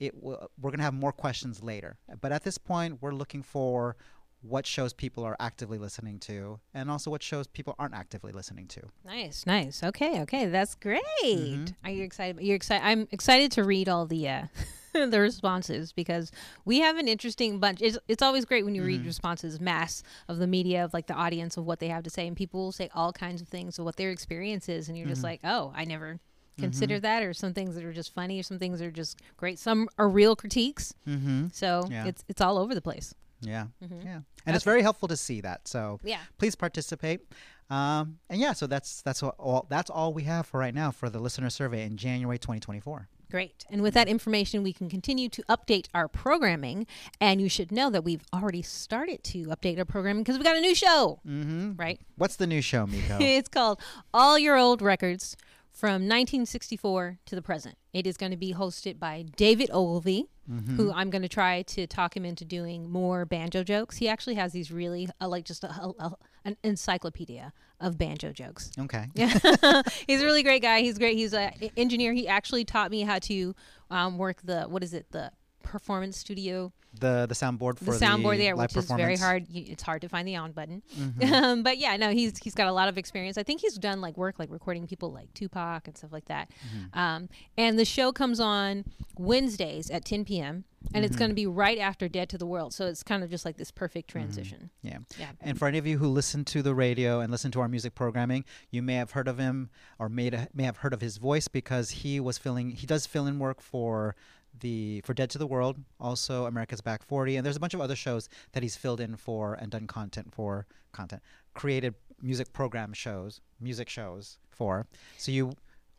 it 0.00 0.14
will, 0.22 0.50
we're 0.60 0.70
going 0.70 0.78
to 0.78 0.84
have 0.84 0.94
more 0.94 1.12
questions 1.12 1.62
later. 1.62 1.98
But 2.22 2.32
at 2.32 2.42
this 2.44 2.56
point, 2.56 3.02
we're 3.02 3.12
looking 3.12 3.42
for 3.42 3.96
what 4.42 4.64
shows 4.66 4.92
people 4.92 5.24
are 5.24 5.36
actively 5.40 5.76
listening 5.78 6.20
to 6.20 6.60
and 6.72 6.90
also 6.90 7.10
what 7.10 7.22
shows 7.22 7.46
people 7.48 7.74
aren't 7.78 7.94
actively 7.94 8.32
listening 8.32 8.68
to. 8.68 8.80
Nice, 9.04 9.44
nice. 9.46 9.82
Okay, 9.82 10.20
okay, 10.22 10.46
that's 10.46 10.74
great. 10.76 11.02
Mhm. 11.24 11.74
Are 11.84 11.90
you 11.90 12.04
excited? 12.04 12.40
You're 12.44 12.54
excited. 12.56 12.84
I'm 12.86 13.08
excited 13.10 13.50
to 13.52 13.64
read 13.64 13.88
all 13.88 14.06
the 14.06 14.28
uh, 14.28 14.42
the 15.10 15.20
responses 15.20 15.92
because 15.92 16.30
we 16.64 16.80
have 16.80 16.96
an 16.96 17.08
interesting 17.08 17.58
bunch. 17.60 17.80
It's, 17.82 17.98
it's 18.08 18.22
always 18.22 18.44
great 18.44 18.64
when 18.64 18.74
you 18.74 18.84
read 18.84 19.02
Mhm. 19.02 19.06
responses, 19.06 19.60
mass 19.60 20.02
of 20.28 20.38
the 20.38 20.46
media, 20.46 20.84
of 20.84 20.92
like 20.94 21.06
the 21.06 21.14
audience 21.14 21.56
of 21.56 21.64
what 21.66 21.78
they 21.80 21.88
have 21.88 22.02
to 22.04 22.10
say, 22.10 22.26
and 22.26 22.36
people 22.36 22.60
will 22.60 22.72
say 22.72 22.88
all 22.94 23.12
kinds 23.12 23.40
of 23.42 23.48
things 23.48 23.78
of 23.78 23.84
what 23.84 23.96
their 23.96 24.10
experience 24.10 24.68
is, 24.68 24.88
and 24.88 24.96
you're 24.98 25.06
just 25.08 25.20
Mhm. 25.22 25.24
like, 25.24 25.40
oh, 25.44 25.72
I 25.74 25.84
never 25.84 26.18
considered 26.58 27.02
that, 27.02 27.22
or 27.22 27.34
some 27.34 27.52
things 27.52 27.74
that 27.74 27.84
are 27.84 27.92
just 27.92 28.14
funny, 28.14 28.40
or 28.40 28.42
some 28.42 28.58
things 28.58 28.78
that 28.78 28.86
are 28.86 28.90
just 28.90 29.20
great. 29.36 29.58
Some 29.58 29.88
are 29.98 30.08
real 30.08 30.34
critiques, 30.34 30.94
Mm-hmm. 31.06 31.48
so 31.52 31.86
Yeah. 31.90 32.06
it's 32.06 32.24
it's 32.28 32.40
all 32.40 32.56
over 32.58 32.74
the 32.74 32.80
place. 32.80 33.14
Yeah. 33.42 33.66
Mhm. 33.84 34.02
Yeah. 34.04 34.20
And 34.46 34.56
it's 34.56 34.64
very 34.64 34.80
helpful 34.80 35.08
to 35.08 35.16
see 35.16 35.42
that. 35.42 35.68
So 35.68 36.00
Yeah. 36.02 36.20
please 36.38 36.54
participate. 36.54 37.20
Um, 37.68 38.18
and 38.30 38.40
yeah, 38.40 38.52
so 38.54 38.66
that's 38.66 39.02
that's 39.02 39.22
all 39.22 39.66
that's 39.68 39.90
all 39.90 40.14
we 40.14 40.22
have 40.22 40.46
for 40.46 40.58
right 40.60 40.74
now 40.74 40.90
for 40.90 41.10
the 41.10 41.18
listener 41.18 41.50
survey 41.50 41.84
in 41.84 41.96
January 41.98 42.38
2024. 42.38 43.08
Great. 43.30 43.64
And 43.70 43.82
with 43.82 43.94
that 43.94 44.08
information, 44.08 44.62
we 44.62 44.72
can 44.72 44.88
continue 44.88 45.28
to 45.30 45.42
update 45.48 45.86
our 45.92 46.06
programming. 46.08 46.86
And 47.20 47.40
you 47.40 47.48
should 47.48 47.72
know 47.72 47.90
that 47.90 48.04
we've 48.04 48.22
already 48.32 48.62
started 48.62 49.24
to 49.24 49.46
update 49.46 49.78
our 49.78 49.84
programming 49.84 50.22
because 50.22 50.36
we've 50.36 50.44
got 50.44 50.56
a 50.56 50.60
new 50.60 50.74
show, 50.74 51.20
Mm-hmm. 51.26 51.72
right? 51.76 52.00
What's 52.16 52.36
the 52.36 52.46
new 52.46 52.60
show, 52.60 52.86
Miko? 52.86 53.18
it's 53.20 53.48
called 53.48 53.80
All 54.14 54.38
Your 54.38 54.56
Old 54.56 54.80
Records 54.80 55.36
from 55.72 56.08
1964 56.08 57.18
to 57.26 57.34
the 57.34 57.42
present. 57.42 57.76
It 57.92 58.06
is 58.06 58.16
going 58.16 58.30
to 58.30 58.36
be 58.38 58.54
hosted 58.54 58.98
by 58.98 59.24
David 59.36 59.70
Ogilvy, 59.72 60.26
Mm-hmm. 60.48 60.76
who 60.76 60.92
I'm 60.92 61.10
going 61.10 61.22
to 61.22 61.28
try 61.28 61.62
to 61.62 61.88
talk 61.88 62.16
him 62.16 62.24
into 62.24 62.44
doing 62.44 62.88
more 62.88 63.24
banjo 63.24 63.64
jokes. 63.64 63.96
He 63.96 64.08
actually 64.08 64.36
has 64.36 64.52
these 64.52 64.70
really, 64.70 65.08
uh, 65.20 65.26
like, 65.26 65.44
just 65.44 65.64
a, 65.64 65.70
a- 65.72 65.92
a- 65.98 66.16
an 66.46 66.56
encyclopedia 66.62 67.52
of 67.80 67.98
banjo 67.98 68.32
jokes. 68.32 68.70
okay. 68.78 69.06
Yeah, 69.14 69.28
he's 70.06 70.22
a 70.22 70.24
really 70.24 70.42
great 70.42 70.62
guy. 70.62 70.80
He's 70.80 70.96
great. 70.96 71.16
He's 71.16 71.34
an 71.34 71.52
engineer. 71.76 72.12
He 72.12 72.26
actually 72.28 72.64
taught 72.64 72.90
me 72.90 73.02
how 73.02 73.18
to 73.20 73.54
um, 73.90 74.16
work 74.16 74.38
the 74.42 74.62
what 74.62 74.82
is 74.82 74.94
it 74.94 75.06
the 75.10 75.32
performance 75.78 76.16
studio 76.16 76.72
The 76.98 77.26
the 77.28 77.34
soundboard 77.34 77.76
for 77.78 77.84
the 77.92 78.00
soundboard 78.06 78.36
the 78.38 78.44
there, 78.44 78.56
live 78.56 78.70
which 78.74 78.84
is 78.84 78.90
very 78.90 79.16
hard. 79.16 79.46
It's 79.52 79.82
hard 79.82 80.00
to 80.02 80.08
find 80.08 80.26
the 80.26 80.36
on 80.36 80.52
button. 80.52 80.82
Mhm. 80.98 81.30
Um, 81.36 81.62
but 81.62 81.76
yeah, 81.84 81.96
no, 81.98 82.08
he's 82.18 82.32
he's 82.44 82.54
got 82.60 82.68
a 82.68 82.72
lot 82.80 82.88
of 82.88 82.96
experience. 82.96 83.36
I 83.36 83.42
think 83.42 83.60
he's 83.60 83.76
done 83.88 84.00
like 84.00 84.16
work 84.16 84.38
like 84.38 84.50
recording 84.50 84.86
people 84.86 85.12
like 85.12 85.28
Tupac 85.34 85.86
and 85.88 85.94
stuff 85.98 86.12
like 86.12 86.24
that. 86.34 86.46
Mm-hmm. 86.50 86.98
Um, 86.98 87.28
and 87.58 87.78
the 87.78 87.84
show 87.84 88.08
comes 88.12 88.40
on 88.40 88.84
Wednesdays 89.18 89.90
at 89.90 90.04
10 90.04 90.24
p.m. 90.24 90.64
and 90.94 91.04
it's 91.04 91.12
Mm-hmm. 91.12 91.18
going 91.18 91.30
to 91.30 91.34
be 91.34 91.46
right 91.46 91.78
after 91.78 92.08
Dead 92.08 92.28
to 92.30 92.38
the 92.38 92.46
World. 92.46 92.72
So 92.74 92.86
it's 92.86 93.02
kind 93.02 93.22
of 93.24 93.30
just 93.30 93.44
like 93.44 93.56
this 93.56 93.70
perfect 93.70 94.08
transition. 94.08 94.70
Yeah. 94.82 94.98
Yeah. 95.18 95.30
And 95.40 95.58
for 95.58 95.66
any 95.68 95.78
of 95.78 95.86
you 95.86 95.98
who 95.98 96.08
listen 96.08 96.44
to 96.46 96.62
the 96.62 96.74
radio 96.74 97.20
and 97.20 97.30
listen 97.30 97.50
to 97.52 97.60
our 97.60 97.68
music 97.68 97.94
programming, 97.94 98.44
you 98.70 98.82
may 98.82 98.94
have 98.94 99.12
heard 99.12 99.28
of 99.28 99.38
him 99.38 99.70
or 99.98 100.08
may 100.08 100.30
may 100.54 100.64
have 100.64 100.78
heard 100.78 100.92
of 100.94 101.00
his 101.00 101.16
voice 101.18 101.48
because 101.48 101.90
he 102.02 102.20
was 102.20 102.38
filling 102.38 102.70
he 102.70 102.86
does 102.86 103.06
fill 103.06 103.26
in 103.26 103.38
work 103.38 103.60
for 103.60 104.14
the 104.60 105.00
for 105.04 105.14
Dead 105.14 105.30
to 105.30 105.38
the 105.38 105.46
World, 105.46 105.76
also 106.00 106.46
America's 106.46 106.80
Back 106.80 107.02
40, 107.02 107.36
and 107.36 107.44
there's 107.46 107.56
a 107.56 107.60
bunch 107.60 107.74
of 107.74 107.80
other 107.80 107.96
shows 107.96 108.28
that 108.52 108.62
he's 108.62 108.76
filled 108.76 109.00
in 109.00 109.16
for 109.16 109.54
and 109.54 109.70
done 109.70 109.86
content 109.86 110.32
for 110.32 110.66
content 110.92 111.22
created 111.54 111.94
music 112.22 112.52
program 112.52 112.92
shows, 112.92 113.40
music 113.60 113.88
shows 113.88 114.38
for. 114.50 114.86
So 115.18 115.32
you 115.32 115.52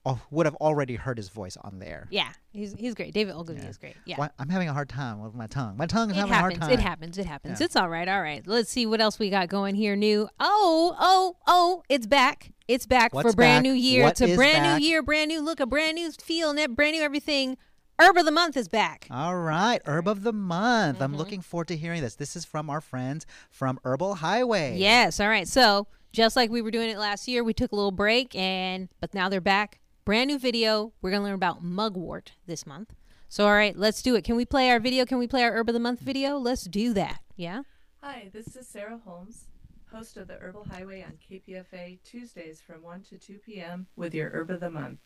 al- 0.05 0.21
would 0.31 0.45
have 0.45 0.55
already 0.55 0.95
heard 0.95 1.17
his 1.17 1.29
voice 1.29 1.57
on 1.57 1.79
there. 1.79 2.07
Yeah, 2.09 2.31
he's 2.51 2.73
he's 2.73 2.93
great. 2.95 3.13
David 3.13 3.33
Ogilvy 3.35 3.61
Yeah. 3.61 3.67
is 3.69 3.77
great. 3.77 3.95
Yeah. 4.05 4.15
Why- 4.17 4.29
I'm 4.39 4.49
having 4.49 4.69
a 4.69 4.73
hard 4.73 4.89
time 4.89 5.19
with 5.21 5.33
my 5.35 5.47
tongue. 5.47 5.77
My 5.77 5.85
tongue 5.85 6.09
is 6.11 6.17
It 6.17 6.19
having 6.19 6.33
a 6.33 6.37
hard 6.37 6.53
happens. 6.53 6.69
time. 6.69 6.79
It 6.79 6.81
happens. 6.81 7.17
It 7.17 7.25
happens. 7.25 7.59
Yeah. 7.59 7.65
It's 7.65 7.75
all 7.75 7.89
right. 7.89 8.07
All 8.07 8.21
right. 8.21 8.45
Let's 8.47 8.69
see 8.71 8.85
what 8.85 9.01
else 9.01 9.19
we 9.19 9.29
got 9.29 9.47
going 9.49 9.75
here. 9.75 9.95
New. 9.95 10.29
Oh, 10.39 10.95
oh, 10.99 11.37
oh! 11.47 11.83
It's 11.89 12.07
back. 12.07 12.51
It's 12.67 12.85
back 12.85 13.13
What's 13.13 13.29
for 13.31 13.35
brand 13.35 13.63
back? 13.63 13.71
new 13.71 13.77
year. 13.77 14.03
What 14.03 14.19
it's 14.19 14.21
a 14.21 14.35
brand 14.35 14.63
back? 14.63 14.79
new 14.81 14.85
year, 14.85 15.01
brand 15.01 15.29
new 15.29 15.39
look, 15.41 15.59
a 15.59 15.65
brand 15.65 15.95
new 15.95 16.11
feel, 16.11 16.49
and 16.49 16.75
brand 16.75 16.95
new 16.95 17.01
everything. 17.01 17.57
Herb 17.99 18.15
of 18.15 18.25
the 18.25 18.31
month 18.31 18.55
is 18.55 18.67
back. 18.67 19.07
All 19.09 19.35
right, 19.35 19.81
herb 19.87 20.07
of 20.07 20.21
the 20.21 20.31
month. 20.31 20.95
Mm-hmm. 20.95 21.03
I'm 21.03 21.17
looking 21.17 21.41
forward 21.41 21.69
to 21.69 21.75
hearing 21.75 22.03
this. 22.03 22.13
This 22.13 22.35
is 22.35 22.45
from 22.45 22.69
our 22.69 22.79
friends 22.79 23.25
from 23.49 23.79
Herbal 23.83 24.15
Highway. 24.15 24.77
Yes. 24.77 25.19
All 25.19 25.27
right. 25.27 25.47
So 25.47 25.87
just 26.11 26.35
like 26.35 26.51
we 26.51 26.61
were 26.61 26.69
doing 26.69 26.91
it 26.91 26.99
last 26.99 27.27
year, 27.27 27.43
we 27.43 27.55
took 27.55 27.71
a 27.71 27.75
little 27.75 27.91
break, 27.91 28.35
and 28.35 28.89
but 29.01 29.15
now 29.15 29.29
they're 29.29 29.41
back. 29.41 29.79
Brand 30.05 30.27
new 30.27 30.37
video. 30.37 30.93
We're 31.01 31.09
gonna 31.09 31.23
learn 31.23 31.33
about 31.33 31.63
mugwort 31.63 32.33
this 32.45 32.67
month. 32.67 32.93
So 33.29 33.45
all 33.47 33.53
right, 33.53 33.75
let's 33.75 34.03
do 34.03 34.13
it. 34.13 34.23
Can 34.23 34.35
we 34.35 34.45
play 34.45 34.69
our 34.69 34.79
video? 34.79 35.03
Can 35.03 35.17
we 35.17 35.25
play 35.25 35.41
our 35.41 35.53
herb 35.53 35.67
of 35.67 35.73
the 35.73 35.79
month 35.79 35.99
video? 35.99 36.37
Let's 36.37 36.65
do 36.65 36.93
that. 36.93 37.21
Yeah. 37.35 37.63
Hi, 38.03 38.29
this 38.31 38.55
is 38.55 38.67
Sarah 38.67 38.99
Holmes, 39.05 39.45
host 39.91 40.17
of 40.17 40.27
the 40.27 40.35
Herbal 40.35 40.67
Highway 40.69 41.03
on 41.03 41.17
KPFA 41.27 41.97
Tuesdays 42.03 42.61
from 42.61 42.83
1 42.83 43.01
to 43.09 43.17
2 43.17 43.39
p.m. 43.39 43.87
with 43.95 44.13
your 44.13 44.29
Herb 44.29 44.51
of 44.51 44.59
the 44.59 44.69
Month. 44.69 44.99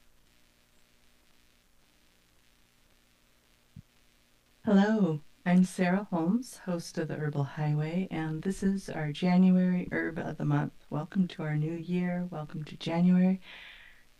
Hello, 4.63 5.19
I'm 5.43 5.63
Sarah 5.63 6.07
Holmes, 6.11 6.57
host 6.65 6.99
of 6.99 7.07
the 7.07 7.15
Herbal 7.15 7.45
Highway, 7.45 8.07
and 8.11 8.43
this 8.43 8.61
is 8.61 8.91
our 8.91 9.11
January 9.11 9.87
Herb 9.91 10.19
of 10.19 10.37
the 10.37 10.45
Month. 10.45 10.85
Welcome 10.91 11.27
to 11.29 11.41
our 11.41 11.55
new 11.55 11.73
year, 11.73 12.27
welcome 12.29 12.63
to 12.65 12.77
January, 12.77 13.41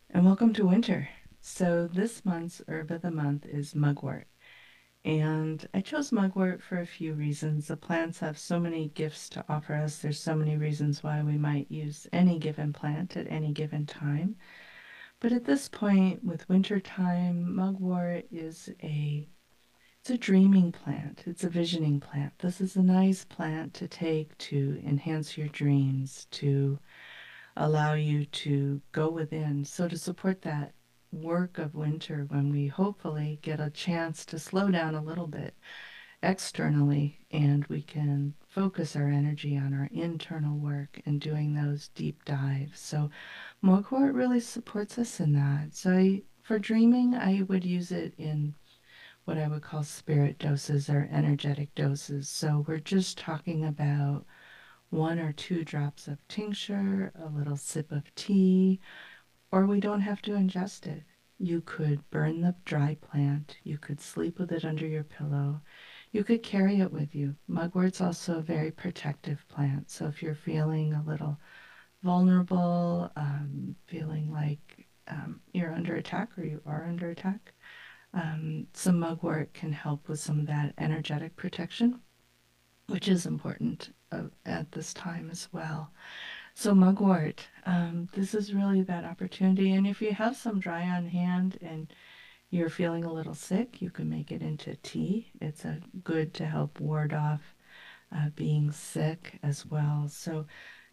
and 0.10 0.26
welcome 0.26 0.52
to 0.54 0.66
winter. 0.66 1.08
So, 1.42 1.88
this 1.88 2.26
month's 2.26 2.60
Herb 2.68 2.90
of 2.90 3.04
the 3.04 3.12
Month 3.12 3.46
is 3.46 3.76
mugwort. 3.76 4.26
And 5.06 5.64
I 5.76 5.82
chose 5.82 6.12
mugwort 6.12 6.64
for 6.64 6.80
a 6.80 6.88
few 6.88 7.14
reasons. 7.14 7.68
The 7.68 7.78
plants 7.78 8.18
have 8.22 8.40
so 8.40 8.60
many 8.60 8.88
gifts 8.90 9.30
to 9.30 9.46
offer 9.48 9.76
us. 9.76 10.00
There's 10.00 10.20
so 10.20 10.36
many 10.36 10.58
reasons 10.58 11.04
why 11.04 11.22
we 11.22 11.38
might 11.38 11.70
use 11.70 12.08
any 12.12 12.40
given 12.40 12.74
plant 12.74 13.16
at 13.16 13.28
any 13.30 13.54
given 13.54 13.86
time. 13.86 14.38
But 15.20 15.34
at 15.34 15.46
this 15.46 15.70
point, 15.70 16.24
with 16.24 16.50
winter 16.50 16.80
time, 16.80 17.56
mugwort 17.56 18.26
is 18.32 18.72
a 18.82 19.30
it's 20.02 20.10
a 20.10 20.18
dreaming 20.18 20.72
plant. 20.72 21.22
It's 21.28 21.44
a 21.44 21.50
visioning 21.50 22.00
plant. 22.00 22.34
This 22.40 22.60
is 22.60 22.76
a 22.76 22.82
nice 22.82 23.24
plant 23.24 23.76
to 23.76 23.88
take 23.88 24.36
to 24.40 24.82
enhance 24.84 25.38
your 25.38 25.48
dreams, 25.50 26.26
to 26.32 26.80
allow 27.56 27.94
you 27.94 28.26
to 28.26 28.82
go 28.94 29.12
within. 29.12 29.64
So 29.64 29.88
to 29.88 30.00
support 30.00 30.42
that 30.42 30.74
work 31.12 31.60
of 31.60 31.76
winter 31.76 32.26
when 32.30 32.52
we 32.52 32.66
hopefully 32.66 33.38
get 33.44 33.60
a 33.60 33.70
chance 33.70 34.26
to 34.26 34.40
slow 34.40 34.72
down 34.72 34.96
a 34.96 35.04
little 35.04 35.28
bit 35.28 35.54
externally 36.24 37.20
and 37.30 37.68
we 37.68 37.84
can 37.84 38.34
focus 38.48 38.96
our 38.96 39.08
energy 39.08 39.56
on 39.56 39.72
our 39.72 39.88
internal 39.92 40.58
work 40.58 41.00
and 41.06 41.22
doing 41.22 41.54
those 41.54 41.90
deep 41.90 42.26
dives. 42.26 42.80
So 42.80 43.12
Mugwort 43.64 44.16
really 44.16 44.40
supports 44.40 44.98
us 44.98 45.20
in 45.20 45.34
that. 45.34 45.76
So 45.76 45.92
I, 45.92 46.24
for 46.42 46.58
dreaming, 46.58 47.14
I 47.14 47.44
would 47.44 47.64
use 47.64 47.92
it 47.92 48.16
in 48.18 48.56
what 49.32 49.40
I 49.40 49.48
would 49.48 49.62
call 49.62 49.82
spirit 49.84 50.40
doses 50.40 50.90
or 50.90 51.08
energetic 51.10 51.74
doses. 51.74 52.28
So 52.28 52.66
we're 52.68 52.80
just 52.80 53.18
talking 53.18 53.64
about 53.64 54.26
one 54.90 55.20
or 55.20 55.32
two 55.32 55.64
drops 55.64 56.10
of 56.10 56.28
tincture, 56.28 57.14
a 57.16 57.28
little 57.28 57.56
sip 57.56 57.94
of 57.94 58.14
tea, 58.16 58.82
or 59.50 59.66
we 59.66 59.80
don't 59.80 60.02
have 60.02 60.22
to 60.24 60.32
ingest 60.32 60.86
it. 60.86 61.04
You 61.40 61.62
could 61.62 62.02
burn 62.10 62.42
the 62.42 62.56
dry 62.66 62.98
plant, 63.00 63.56
you 63.64 63.78
could 63.78 64.02
sleep 64.02 64.38
with 64.38 64.52
it 64.52 64.66
under 64.66 64.86
your 64.86 65.06
pillow, 65.06 65.62
you 66.12 66.26
could 66.26 66.44
carry 66.44 66.82
it 66.82 66.92
with 66.92 67.16
you. 67.16 67.34
Mugwort's 67.50 68.02
also 68.02 68.40
a 68.40 68.42
very 68.42 68.70
protective 68.70 69.48
plant, 69.48 69.90
so 69.90 70.08
if 70.08 70.22
you're 70.22 70.36
feeling 70.36 70.94
a 70.94 71.04
little 71.04 71.40
vulnerable, 72.04 73.10
um, 73.16 73.78
feeling 73.88 74.30
like 74.30 74.90
um, 75.08 75.40
you're 75.54 75.72
under 75.72 75.96
attack 75.96 76.38
or 76.38 76.44
you 76.44 76.62
are 76.66 76.84
under 76.86 77.12
attack, 77.12 77.54
um, 78.14 78.68
some 78.74 79.00
mugwort 79.00 79.54
can 79.54 79.72
help 79.72 80.08
with 80.08 80.20
some 80.20 80.40
of 80.40 80.48
that 80.48 80.74
energetic 80.78 81.36
protection, 81.36 82.02
which 82.88 83.08
is 83.08 83.26
important 83.26 83.94
uh, 84.12 84.24
at 84.46 84.72
this 84.72 84.94
time 84.94 85.30
as 85.32 85.48
well. 85.52 85.92
So 86.54 86.76
mugwort, 86.76 87.48
um, 87.66 88.10
this 88.14 88.34
is 88.34 88.54
really 88.54 88.82
that 88.84 89.06
opportunity. 89.06 89.72
And 89.74 89.88
if 89.88 90.02
you 90.02 90.14
have 90.14 90.36
some 90.36 90.60
dry 90.60 90.84
on 90.84 91.08
hand 91.08 91.58
and 91.62 91.94
you're 92.50 92.70
feeling 92.70 93.06
a 93.06 93.14
little 93.14 93.34
sick, 93.34 93.82
you 93.82 93.90
can 93.90 94.10
make 94.10 94.32
it 94.32 94.42
into 94.42 94.76
tea. 94.84 95.32
It's 95.40 95.64
a 95.64 95.80
good 96.04 96.34
to 96.36 96.46
help 96.46 96.80
ward 96.82 97.14
off 97.14 97.56
uh, 98.14 98.30
being 98.36 98.72
sick 98.72 99.40
as 99.42 99.66
well. 99.66 100.08
So 100.10 100.46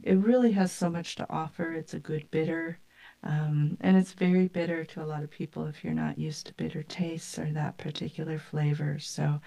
it 0.02 0.14
really 0.14 0.52
has 0.52 0.70
so 0.70 0.88
much 0.88 1.16
to 1.16 1.26
offer. 1.28 1.72
It's 1.72 1.94
a 1.94 1.98
good 1.98 2.30
bitter. 2.30 2.78
Um, 3.22 3.76
and 3.80 3.96
it's 3.96 4.12
very 4.12 4.48
bitter 4.48 4.84
to 4.84 5.02
a 5.02 5.06
lot 5.06 5.24
of 5.24 5.30
people 5.30 5.66
if 5.66 5.82
you're 5.82 5.92
not 5.92 6.18
used 6.18 6.46
to 6.46 6.54
bitter 6.54 6.82
tastes 6.84 7.38
or 7.38 7.52
that 7.52 7.76
particular 7.76 8.38
flavor. 8.38 8.98
So 8.98 9.40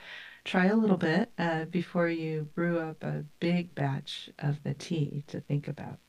try 0.44 0.66
a 0.66 0.76
little 0.76 0.98
bit 0.98 1.32
uh, 1.38 1.66
before 1.66 2.10
you 2.10 2.50
brew 2.54 2.80
up 2.80 3.04
a 3.04 3.24
big 3.40 3.74
batch 3.74 4.30
of 4.40 4.62
the 4.64 4.74
tea 4.74 5.24
to 5.28 5.40
think 5.40 5.68
about. 5.68 6.00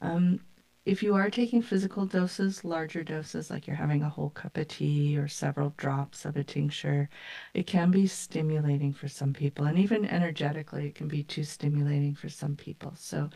Um, 0.00 0.40
if 0.84 1.00
you 1.02 1.14
are 1.14 1.30
taking 1.30 1.62
physical 1.62 2.06
doses, 2.06 2.64
larger 2.64 3.04
doses, 3.04 3.50
like 3.50 3.66
you're 3.68 3.76
having 3.76 4.02
a 4.02 4.08
whole 4.08 4.30
cup 4.30 4.56
of 4.56 4.66
tea 4.66 5.16
or 5.16 5.28
several 5.28 5.72
drops 5.76 6.24
of 6.24 6.36
a 6.36 6.42
tincture, 6.42 7.08
it 7.54 7.68
can 7.68 7.92
be 7.92 8.06
stimulating 8.08 8.92
for 8.92 9.06
some 9.06 9.32
people. 9.32 9.64
And 9.64 9.78
even 9.78 10.04
energetically, 10.04 10.86
it 10.88 10.96
can 10.96 11.06
be 11.06 11.22
too 11.22 11.44
stimulating 11.44 12.16
for 12.16 12.28
some 12.28 12.56
people. 12.56 12.94
So 12.96 13.30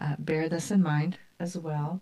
uh, 0.00 0.14
bear 0.20 0.48
this 0.48 0.70
in 0.70 0.82
mind 0.82 1.18
as 1.40 1.58
well. 1.58 2.00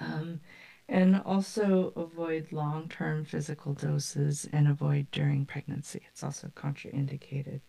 Um, 0.00 0.40
and 0.88 1.20
also 1.26 1.92
avoid 1.96 2.50
long 2.50 2.88
term 2.88 3.24
physical 3.24 3.74
doses 3.74 4.48
and 4.52 4.66
avoid 4.66 5.10
during 5.10 5.44
pregnancy. 5.44 6.00
It's 6.10 6.24
also 6.24 6.50
contraindicated. 6.56 7.60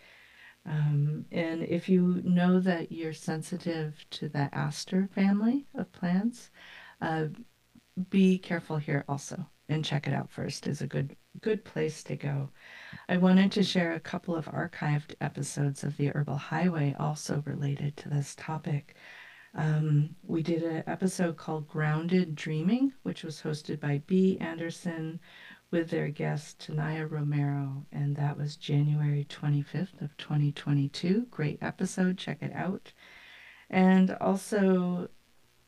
Um, 0.66 1.26
and 1.32 1.64
if 1.64 1.90
you 1.90 2.22
know 2.24 2.60
that 2.60 2.92
you're 2.92 3.14
sensitive 3.14 4.06
to 4.12 4.30
the 4.30 4.50
aster 4.54 5.10
family 5.14 5.68
of 5.76 5.92
plants, 5.92 6.50
uh, 7.02 7.26
be 8.10 8.38
careful 8.38 8.78
here 8.78 9.04
also 9.10 9.46
and 9.70 9.86
check 9.86 10.08
it 10.08 10.14
out 10.14 10.30
first 10.30 10.68
is 10.68 10.82
a 10.82 10.88
good 10.88 11.16
good 11.42 11.64
place 11.64 12.04
to 12.04 12.16
go. 12.16 12.50
I 13.08 13.18
wanted 13.18 13.52
to 13.54 13.64
share 13.64 13.94
a 13.94 14.00
couple 14.00 14.36
of 14.36 14.46
archived 14.46 15.14
episodes 15.22 15.84
of 15.84 15.96
the 15.96 16.08
Herbal 16.08 16.38
Highway 16.38 16.96
also 17.00 17.44
related 17.46 17.96
to 17.98 18.10
this 18.10 18.36
topic. 18.36 18.96
Um, 19.56 20.16
we 20.24 20.44
did 20.44 20.64
an 20.64 20.84
episode 20.86 21.38
called 21.38 21.68
Grounded 21.68 22.36
Dreaming, 22.36 22.94
which 23.04 23.24
was 23.24 23.42
hosted 23.42 23.80
by 23.80 24.04
B. 24.06 24.38
Anderson 24.40 25.20
with 25.72 25.90
their 25.90 26.10
guest 26.10 26.60
Tanaya 26.60 27.10
Romero, 27.10 27.86
and 27.92 28.16
that 28.16 28.38
was 28.38 28.56
January 28.56 29.26
25th 29.30 30.02
of 30.02 30.16
2022. 30.18 31.28
Great 31.30 31.60
episode, 31.62 32.18
check 32.18 32.42
it 32.42 32.54
out. 32.54 32.94
And 33.70 34.12
also 34.22 35.10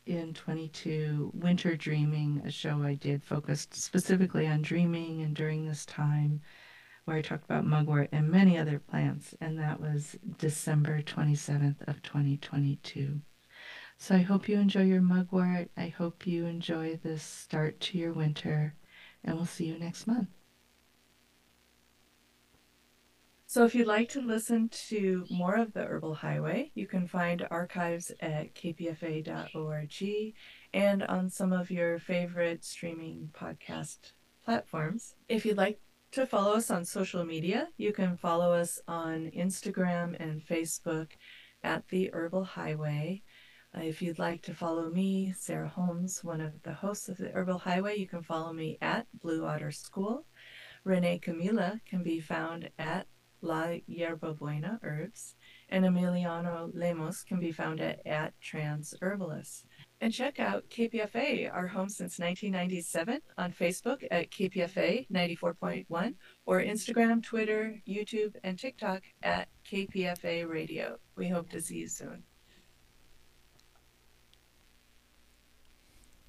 in 0.06 0.34
22 0.34 1.30
Winter 1.34 1.76
Dreaming, 1.76 2.42
a 2.44 2.50
show 2.50 2.82
I 2.82 2.94
did 2.94 3.22
focused 3.22 3.74
specifically 3.74 4.46
on 4.46 4.62
dreaming 4.62 5.22
and 5.22 5.34
during 5.34 5.66
this 5.66 5.86
time 5.86 6.40
where 7.04 7.16
I 7.16 7.22
talked 7.22 7.44
about 7.44 7.66
mugwort 7.66 8.08
and 8.12 8.30
many 8.30 8.56
other 8.58 8.78
plants, 8.78 9.34
and 9.40 9.58
that 9.58 9.80
was 9.80 10.16
December 10.38 11.02
27th 11.02 11.88
of 11.88 12.02
2022. 12.02 13.20
So 14.02 14.16
I 14.16 14.22
hope 14.22 14.48
you 14.48 14.58
enjoy 14.58 14.82
your 14.82 15.00
mugwort. 15.00 15.70
I 15.76 15.86
hope 15.86 16.26
you 16.26 16.44
enjoy 16.46 16.98
this 17.04 17.22
start 17.22 17.78
to 17.82 17.98
your 17.98 18.12
winter, 18.12 18.74
and 19.22 19.36
we'll 19.36 19.46
see 19.46 19.66
you 19.66 19.78
next 19.78 20.08
month. 20.08 20.26
So, 23.46 23.64
if 23.64 23.76
you'd 23.76 23.86
like 23.86 24.08
to 24.08 24.20
listen 24.20 24.68
to 24.88 25.24
more 25.30 25.54
of 25.54 25.72
the 25.72 25.84
Herbal 25.84 26.14
Highway, 26.14 26.72
you 26.74 26.88
can 26.88 27.06
find 27.06 27.46
archives 27.48 28.10
at 28.18 28.56
kpfa.org 28.56 30.34
and 30.74 31.02
on 31.04 31.30
some 31.30 31.52
of 31.52 31.70
your 31.70 32.00
favorite 32.00 32.64
streaming 32.64 33.30
podcast 33.32 34.14
platforms. 34.44 35.14
If 35.28 35.46
you'd 35.46 35.56
like 35.56 35.78
to 36.10 36.26
follow 36.26 36.54
us 36.54 36.72
on 36.72 36.84
social 36.84 37.24
media, 37.24 37.68
you 37.76 37.92
can 37.92 38.16
follow 38.16 38.52
us 38.52 38.80
on 38.88 39.30
Instagram 39.30 40.16
and 40.18 40.44
Facebook 40.44 41.10
at 41.62 41.86
the 41.86 42.10
Herbal 42.12 42.42
Highway. 42.42 43.22
Uh, 43.74 43.80
if 43.80 44.02
you'd 44.02 44.18
like 44.18 44.42
to 44.42 44.54
follow 44.54 44.90
me, 44.90 45.32
Sarah 45.36 45.68
Holmes, 45.68 46.22
one 46.22 46.40
of 46.42 46.62
the 46.62 46.74
hosts 46.74 47.08
of 47.08 47.16
the 47.16 47.30
Herbal 47.30 47.58
Highway, 47.58 47.96
you 47.96 48.06
can 48.06 48.22
follow 48.22 48.52
me 48.52 48.76
at 48.82 49.06
Blue 49.20 49.46
Otter 49.46 49.70
School. 49.70 50.26
Renee 50.84 51.20
Camila 51.20 51.80
can 51.86 52.02
be 52.02 52.20
found 52.20 52.68
at 52.78 53.06
La 53.40 53.76
Yerba 53.86 54.34
Buena 54.34 54.78
Herbs, 54.82 55.36
and 55.68 55.84
Emiliano 55.84 56.70
Lemos 56.74 57.22
can 57.24 57.40
be 57.40 57.50
found 57.50 57.80
at, 57.80 58.06
at 58.06 58.34
Trans 58.40 58.94
Herbalist. 59.00 59.64
And 60.00 60.12
check 60.12 60.38
out 60.38 60.68
KPFA, 60.68 61.52
our 61.52 61.66
home 61.66 61.88
since 61.88 62.18
1997, 62.18 63.20
on 63.38 63.52
Facebook 63.52 64.04
at 64.10 64.30
KPFA 64.30 65.08
94.1, 65.10 66.14
or 66.44 66.60
Instagram, 66.60 67.22
Twitter, 67.22 67.80
YouTube, 67.88 68.34
and 68.44 68.58
TikTok 68.58 69.02
at 69.22 69.48
KPFA 69.70 70.48
Radio. 70.48 70.98
We 71.16 71.28
hope 71.28 71.48
to 71.50 71.60
see 71.60 71.78
you 71.78 71.88
soon. 71.88 72.24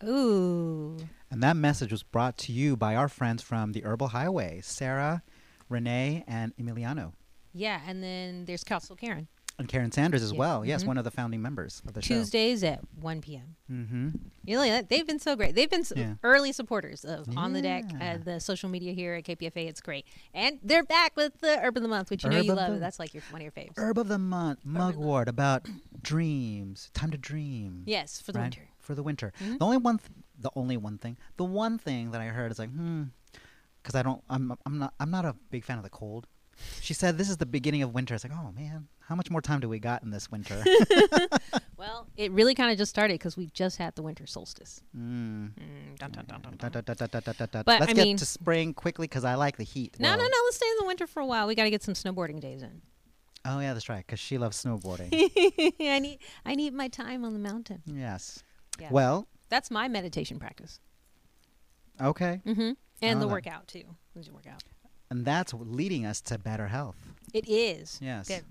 Ooh. 0.07 0.97
And 1.31 1.41
that 1.43 1.55
message 1.55 1.91
was 1.91 2.03
brought 2.03 2.37
to 2.39 2.51
you 2.51 2.75
by 2.77 2.95
our 2.95 3.07
friends 3.07 3.41
from 3.41 3.71
the 3.71 3.83
Herbal 3.83 4.09
Highway, 4.09 4.61
Sarah, 4.63 5.23
Renee, 5.69 6.23
and 6.27 6.55
Emiliano. 6.57 7.13
Yeah, 7.53 7.81
and 7.87 8.03
then 8.03 8.45
there's 8.45 8.63
Council 8.63 8.95
Karen. 8.95 9.27
And 9.59 9.67
Karyn 9.69 9.93
Sanders 9.93 10.23
as 10.23 10.31
Yeah. 10.31 10.39
well. 10.39 10.65
Yes, 10.65 10.83
Mhm. 10.83 10.87
one 10.87 10.97
of 10.97 11.03
the 11.03 11.11
founding 11.11 11.39
members 11.39 11.83
of 11.85 11.93
the 11.93 12.01
show. 12.01 12.15
Tuesdays 12.15 12.63
at 12.63 12.81
1 12.99 13.21
p.m. 13.21 13.55
Mm-hmm. 13.71 14.09
You 14.45 14.57
know, 14.57 14.81
they've 14.81 15.05
been 15.05 15.19
so 15.19 15.35
great. 15.35 15.53
They've 15.53 15.69
been 15.69 15.81
s 15.81 15.93
Yeah. 15.95 16.15
early 16.23 16.51
supporters 16.51 17.05
of 17.05 17.37
On 17.37 17.53
the 17.53 17.61
Deck, 17.61 17.85
uh, 18.01 18.17
the 18.17 18.39
social 18.39 18.67
media 18.67 18.93
here 18.93 19.13
at 19.13 19.25
KPFA. 19.25 19.67
It's 19.67 19.79
great. 19.79 20.07
And 20.33 20.57
they're 20.63 20.81
back 20.83 21.15
with 21.15 21.39
the 21.41 21.59
Herb 21.59 21.77
of 21.77 21.83
the 21.83 21.87
Month, 21.89 22.09
which 22.09 22.23
you 22.23 22.31
know 22.31 22.41
you 22.41 22.53
love. 22.53 22.79
That's 22.79 22.97
like 22.97 23.13
your 23.13 23.21
one 23.29 23.41
of 23.41 23.43
your 23.43 23.51
faves. 23.51 23.77
Herb 23.77 23.99
of 23.99 24.07
the 24.07 24.17
Month, 24.17 24.65
Mugwort, 24.65 25.27
about 25.27 25.67
dreams, 26.01 26.89
time 26.95 27.11
to 27.11 27.17
dream. 27.17 27.83
yes, 27.85 28.19
for 28.19 28.31
the 28.31 28.39
right? 28.39 28.45
winter. 28.45 28.69
For 28.83 28.93
the 28.95 29.01
winter. 29.03 29.33
Mhm. 29.41 29.57
The 29.59 29.65
only 29.65 29.77
one, 29.77 29.97
th- 29.97 30.11
the 30.37 30.51
only 30.55 30.77
one 30.77 30.97
thing, 30.99 31.17
the 31.37 31.45
one 31.45 31.77
thing 31.79 32.11
that 32.11 32.21
I 32.21 32.25
heard 32.27 32.51
is 32.51 32.59
like, 32.59 32.69
hmm, 32.69 33.03
because 33.81 33.95
I 33.95 34.03
don't, 34.03 34.21
I'm, 34.29 34.53
I'm 34.65 34.77
not, 34.77 34.93
I'm 34.99 35.09
not 35.09 35.25
a 35.25 35.35
big 35.49 35.63
fan 35.63 35.77
of 35.77 35.83
the 35.83 35.89
cold. 35.89 36.27
She 36.81 36.93
said 36.93 37.17
this 37.17 37.29
is 37.29 37.37
the 37.37 37.45
beginning 37.47 37.81
of 37.81 37.93
winter. 37.95 38.13
It's 38.13 38.23
like, 38.23 38.33
oh 38.33 38.51
man, 38.51 38.87
how 38.99 39.15
much 39.15 39.31
more 39.31 39.41
time 39.41 39.59
do 39.59 39.67
we 39.67 39.79
got 39.79 40.03
in 40.03 40.11
this 40.11 40.29
winter? 40.29 40.63
Well, 41.75 42.07
it 42.15 42.31
really 42.31 42.55
kind 42.55 42.71
of 42.71 42.77
just 42.77 42.91
started 42.91 43.15
because 43.15 43.35
we 43.35 43.47
just 43.47 43.75
had 43.77 43.93
the 43.95 44.03
winter 44.03 44.25
solstice. 44.25 44.81
Let's 47.65 47.93
get 47.93 48.17
to 48.19 48.25
spring 48.25 48.73
quickly 48.73 49.05
because 49.07 49.25
I 49.25 49.35
like 49.35 49.57
the 49.57 49.63
heat. 49.65 49.97
No, 49.99 50.11
no, 50.11 50.23
no. 50.23 50.37
Let's 50.45 50.55
stay 50.55 50.69
in 50.69 50.77
the 50.79 50.85
winter 50.85 51.07
for 51.07 51.19
a 51.19 51.25
while. 51.25 51.45
We 51.47 51.55
got 51.55 51.63
to 51.65 51.69
get 51.69 51.83
some 51.83 51.93
snowboarding 51.93 52.39
days 52.39 52.61
in. 52.61 52.81
Oh 53.45 53.59
yeah, 53.59 53.73
that's 53.73 53.89
right. 53.89 54.05
Because 54.05 54.19
she 54.19 54.37
loves 54.37 54.63
snowboarding. 54.63 55.09
I 55.81 55.99
need, 55.99 56.19
I 56.45 56.55
need 56.55 56.73
my 56.73 56.87
time 56.87 57.25
on 57.25 57.33
the 57.33 57.39
mountain. 57.39 57.81
yes. 57.85 58.43
Yeah. 58.79 58.87
Well, 58.91 59.27
That's 59.49 59.69
my 59.71 59.87
meditation 59.87 60.39
practice. 60.39 60.79
okay, 62.01 62.41
Mm-hmm. 62.45 62.71
And 63.01 63.21
the 63.21 63.25
that- 63.25 63.31
workout 63.31 63.67
too. 63.67 63.83
There's 64.13 64.27
a 64.29 64.33
workout. 64.33 64.63
and 65.09 65.25
that's 65.25 65.53
leading 65.53 66.05
us 66.05 66.21
to 66.21 66.37
better 66.37 66.67
health. 66.67 66.95
It 67.33 67.47
is. 67.49 67.99
Yes. 68.01 68.27
Good. 68.27 68.43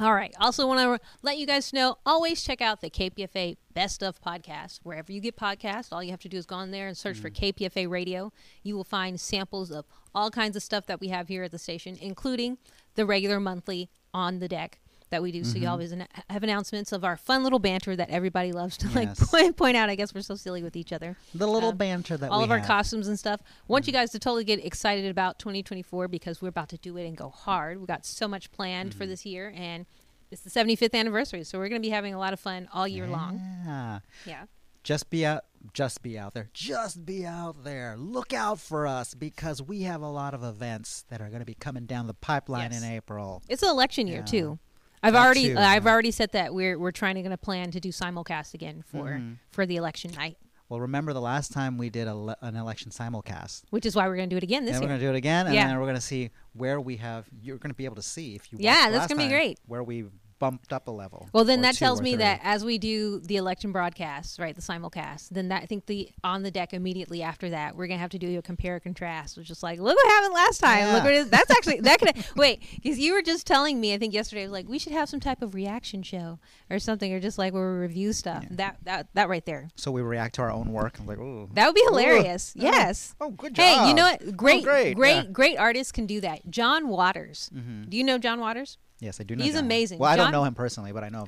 All 0.00 0.14
right. 0.14 0.34
Also, 0.40 0.66
want 0.66 0.80
to 0.80 1.06
let 1.22 1.36
you 1.38 1.46
guys 1.46 1.72
know 1.72 1.98
always 2.04 2.42
check 2.42 2.60
out 2.60 2.80
the 2.80 2.90
KPFA 2.90 3.56
Best 3.72 4.02
of 4.02 4.20
podcast. 4.20 4.80
Wherever 4.82 5.12
you 5.12 5.20
get 5.20 5.36
podcasts, 5.36 5.88
all 5.92 6.02
you 6.02 6.10
have 6.10 6.20
to 6.20 6.28
do 6.28 6.36
is 6.36 6.46
go 6.46 6.56
on 6.56 6.70
there 6.72 6.88
and 6.88 6.96
search 6.96 7.18
for 7.18 7.30
KPFA 7.30 7.88
Radio. 7.88 8.32
You 8.62 8.76
will 8.76 8.84
find 8.84 9.20
samples 9.20 9.70
of 9.70 9.84
all 10.14 10.30
kinds 10.30 10.56
of 10.56 10.62
stuff 10.62 10.86
that 10.86 11.00
we 11.00 11.08
have 11.08 11.28
here 11.28 11.42
at 11.44 11.50
the 11.52 11.58
station, 11.58 11.96
including 12.00 12.58
the 12.96 13.04
regular 13.06 13.38
monthly 13.40 13.88
on 14.12 14.38
the 14.40 14.48
deck 14.48 14.78
that 15.14 15.22
we 15.22 15.30
do. 15.32 15.44
So 15.44 15.56
you 15.58 15.68
always 15.68 15.92
an- 15.92 16.06
have 16.28 16.42
announcements 16.42 16.90
of 16.92 17.04
our 17.04 17.16
fun 17.16 17.42
little 17.44 17.60
banter 17.60 17.94
that 17.96 18.10
everybody 18.10 18.50
loves 18.52 18.76
to 18.78 18.88
like 18.94 19.16
point, 19.16 19.56
point 19.56 19.76
out. 19.76 19.88
I 19.88 19.94
guess 19.94 20.12
we're 20.12 20.22
so 20.22 20.34
silly 20.34 20.62
with 20.62 20.74
each 20.76 20.92
other 20.92 21.16
The 21.34 21.46
little 21.46 21.70
Um, 21.70 21.76
banter 21.76 22.16
that 22.16 22.30
all 22.30 22.42
of 22.42 22.50
our 22.50 22.60
costumes 22.60 23.06
and 23.08 23.18
stuff. 23.18 23.40
Want 23.68 23.86
you 23.86 23.92
guys 23.92 24.10
to 24.10 24.18
totally 24.18 24.44
get 24.44 24.64
excited 24.64 25.08
about 25.10 25.38
2024 25.38 26.08
because 26.08 26.42
we're 26.42 26.48
about 26.48 26.68
to 26.70 26.78
do 26.78 26.96
it 26.96 27.06
and 27.06 27.16
go 27.16 27.28
hard. 27.30 27.80
We 27.80 27.86
got 27.86 28.04
so 28.04 28.26
much 28.28 28.50
planned 28.52 28.90
Mm-hmm. 28.90 28.98
for 28.98 29.06
this 29.06 29.24
year, 29.24 29.52
and 29.56 29.86
it's 30.30 30.42
the 30.42 30.50
75th 30.50 30.94
anniversary, 30.94 31.44
so 31.44 31.58
we're 31.58 31.68
going 31.68 31.80
to 31.80 31.86
be 31.86 31.92
having 31.92 32.12
a 32.12 32.18
lot 32.18 32.32
of 32.32 32.40
fun 32.40 32.68
all 32.72 32.88
year 32.88 33.06
long. 33.06 33.40
Yeah. 33.64 34.00
Yeah. 34.26 34.44
Just 34.82 35.08
be 35.08 35.24
out. 35.24 35.44
Just 35.72 36.02
be 36.02 36.18
out 36.18 36.34
there. 36.34 36.50
Just 36.52 37.06
be 37.06 37.24
out 37.24 37.64
there. 37.64 37.96
Look 37.96 38.34
out 38.34 38.60
for 38.60 38.86
us 38.86 39.14
because 39.14 39.62
we 39.62 39.82
have 39.82 40.02
a 40.02 40.08
lot 40.10 40.34
of 40.34 40.42
events 40.44 41.06
that 41.08 41.22
are 41.22 41.28
going 41.28 41.40
to 41.40 41.46
be 41.46 41.54
coming 41.54 41.86
down 41.86 42.06
the 42.06 42.12
pipeline 42.14 42.70
Yes. 42.72 42.82
in 42.82 42.90
April. 42.90 43.42
It's 43.48 43.62
an 43.62 43.70
election 43.70 44.06
year 44.06 44.18
Yeah. 44.18 44.24
too. 44.24 44.58
I've 45.04 45.12
That 45.12 45.24
already 45.24 45.48
too, 45.54 45.58
I've 45.58 45.84
yeah. 45.84 45.90
already 45.90 46.10
said 46.10 46.32
that 46.32 46.54
we're 46.54 46.78
we're 46.78 46.90
trying 46.92 47.14
to 47.16 47.22
going 47.22 47.30
to 47.30 47.36
plan 47.38 47.70
to 47.72 47.80
do 47.80 47.90
simulcast 47.90 48.54
again 48.54 48.82
for 48.86 49.04
Mhm. 49.10 49.38
for 49.50 49.66
the 49.66 49.76
election 49.76 50.10
night, 50.12 50.36
Well, 50.68 50.80
remember 50.80 51.12
the 51.12 51.20
last 51.20 51.52
time 51.52 51.76
we 51.78 51.90
did 51.90 52.08
a 52.08 52.14
le- 52.14 52.36
an 52.40 52.56
election 52.56 52.90
simulcast. 52.90 53.62
which 53.70 53.84
is 53.86 53.94
why 53.94 54.08
we're 54.08 54.16
going 54.16 54.28
to 54.30 54.34
do 54.34 54.38
it 54.38 54.42
again 54.42 54.64
this 54.64 54.76
and 54.76 54.82
we're 54.82 54.88
going 54.88 55.00
to 55.00 55.06
do 55.06 55.10
it 55.12 55.16
again, 55.16 55.46
and 55.46 55.54
Yeah. 55.54 55.66
then 55.68 55.76
we're 55.78 55.84
going 55.84 55.94
to 55.94 56.00
see 56.00 56.30
where 56.54 56.80
we 56.80 56.96
have. 56.96 57.28
You're 57.42 57.58
going 57.58 57.70
to 57.70 57.74
be 57.76 57.84
able 57.84 57.96
to 57.96 58.02
see 58.02 58.34
if 58.34 58.50
you. 58.50 58.58
Yeah, 58.60 58.90
that's 58.90 58.94
last 59.00 59.08
gonna 59.10 59.22
be 59.22 59.28
great. 59.28 59.58
Where 59.66 59.82
we 59.84 60.06
bumped 60.44 60.72
up 60.72 60.88
a 60.88 60.90
level. 60.90 61.28
Well, 61.32 61.44
then 61.44 61.62
that 61.62 61.74
tells 61.76 62.02
me 62.02 62.12
three. 62.12 62.18
that 62.18 62.40
as 62.42 62.64
we 62.64 62.76
do 62.78 63.20
the 63.20 63.36
election 63.36 63.72
broadcasts, 63.72 64.38
right, 64.38 64.54
the 64.54 64.60
simulcast, 64.60 65.30
then 65.30 65.48
that, 65.48 65.62
I 65.62 65.66
think 65.66 65.86
the 65.86 66.10
on 66.22 66.42
the 66.42 66.50
deck 66.50 66.74
immediately 66.74 67.22
after 67.22 67.48
that, 67.50 67.76
we're 67.76 67.86
gonna 67.86 67.98
have 68.00 68.10
to 68.10 68.18
do 68.18 68.38
a 68.38 68.42
compare 68.42 68.74
and 68.74 68.82
contrast, 68.82 69.36
which 69.38 69.50
is 69.50 69.62
like, 69.62 69.78
look 69.80 69.96
what 69.96 70.06
happened 70.12 70.34
last 70.34 70.58
time. 70.60 70.92
Look 70.92 70.98
Yeah. 70.98 71.04
what 71.04 71.12
it 71.14 71.16
is. 71.16 71.30
That's 71.30 71.50
actually 71.50 71.80
that 71.80 71.98
could 71.98 72.12
wait 72.36 72.62
because 72.74 72.98
you 72.98 73.14
were 73.14 73.22
just 73.22 73.46
telling 73.46 73.80
me, 73.80 73.94
I 73.94 73.98
think 73.98 74.12
yesterday, 74.12 74.42
was 74.42 74.52
like 74.52 74.68
we 74.68 74.78
should 74.78 74.92
have 74.92 75.08
some 75.08 75.20
type 75.20 75.40
of 75.40 75.54
reaction 75.54 76.02
show 76.02 76.38
or 76.70 76.78
something, 76.78 77.12
or 77.12 77.20
just 77.20 77.38
like 77.38 77.54
where 77.54 77.72
we 77.72 77.78
review 77.78 78.12
stuff. 78.12 78.42
Yeah. 78.42 78.48
That 78.56 78.76
that 78.82 79.06
that 79.14 79.28
right 79.28 79.44
there, 79.46 79.70
So 79.76 79.90
we 79.92 80.02
react 80.02 80.34
to 80.36 80.42
our 80.42 80.50
own 80.52 80.72
work. 80.72 80.98
I'm 80.98 81.06
like, 81.06 81.18
ooh. 81.18 81.48
that 81.54 81.66
would 81.66 81.74
be 81.74 81.84
hilarious. 81.88 82.54
Oh, 82.58 82.62
Yes. 82.62 83.14
Oh, 83.20 83.30
good 83.30 83.54
job. 83.54 83.64
Hey, 83.64 83.88
you 83.88 83.94
know 83.94 84.04
what? 84.04 84.36
Great, 84.36 84.62
great, 84.64 84.94
great, 84.94 85.14
yeah. 85.14 85.22
great 85.32 85.56
artists 85.58 85.90
can 85.92 86.06
do 86.06 86.20
that. 86.20 86.50
John 86.50 86.88
Waters. 86.88 87.50
Mhm. 87.54 87.88
Do 87.88 87.96
you 87.96 88.04
know 88.04 88.18
John 88.18 88.40
Waters? 88.40 88.76
Yes, 89.00 89.20
I 89.20 89.24
do 89.24 89.34
know. 89.34 89.42
Him. 89.42 89.44
He's 89.44 89.54
John. 89.54 89.64
amazing. 89.64 89.98
Well, 89.98 90.10
I 90.10 90.16
don't 90.16 90.32
know 90.32 90.44
him 90.44 90.54
personally, 90.54 90.92
but 90.92 91.04
I 91.04 91.08
know 91.08 91.26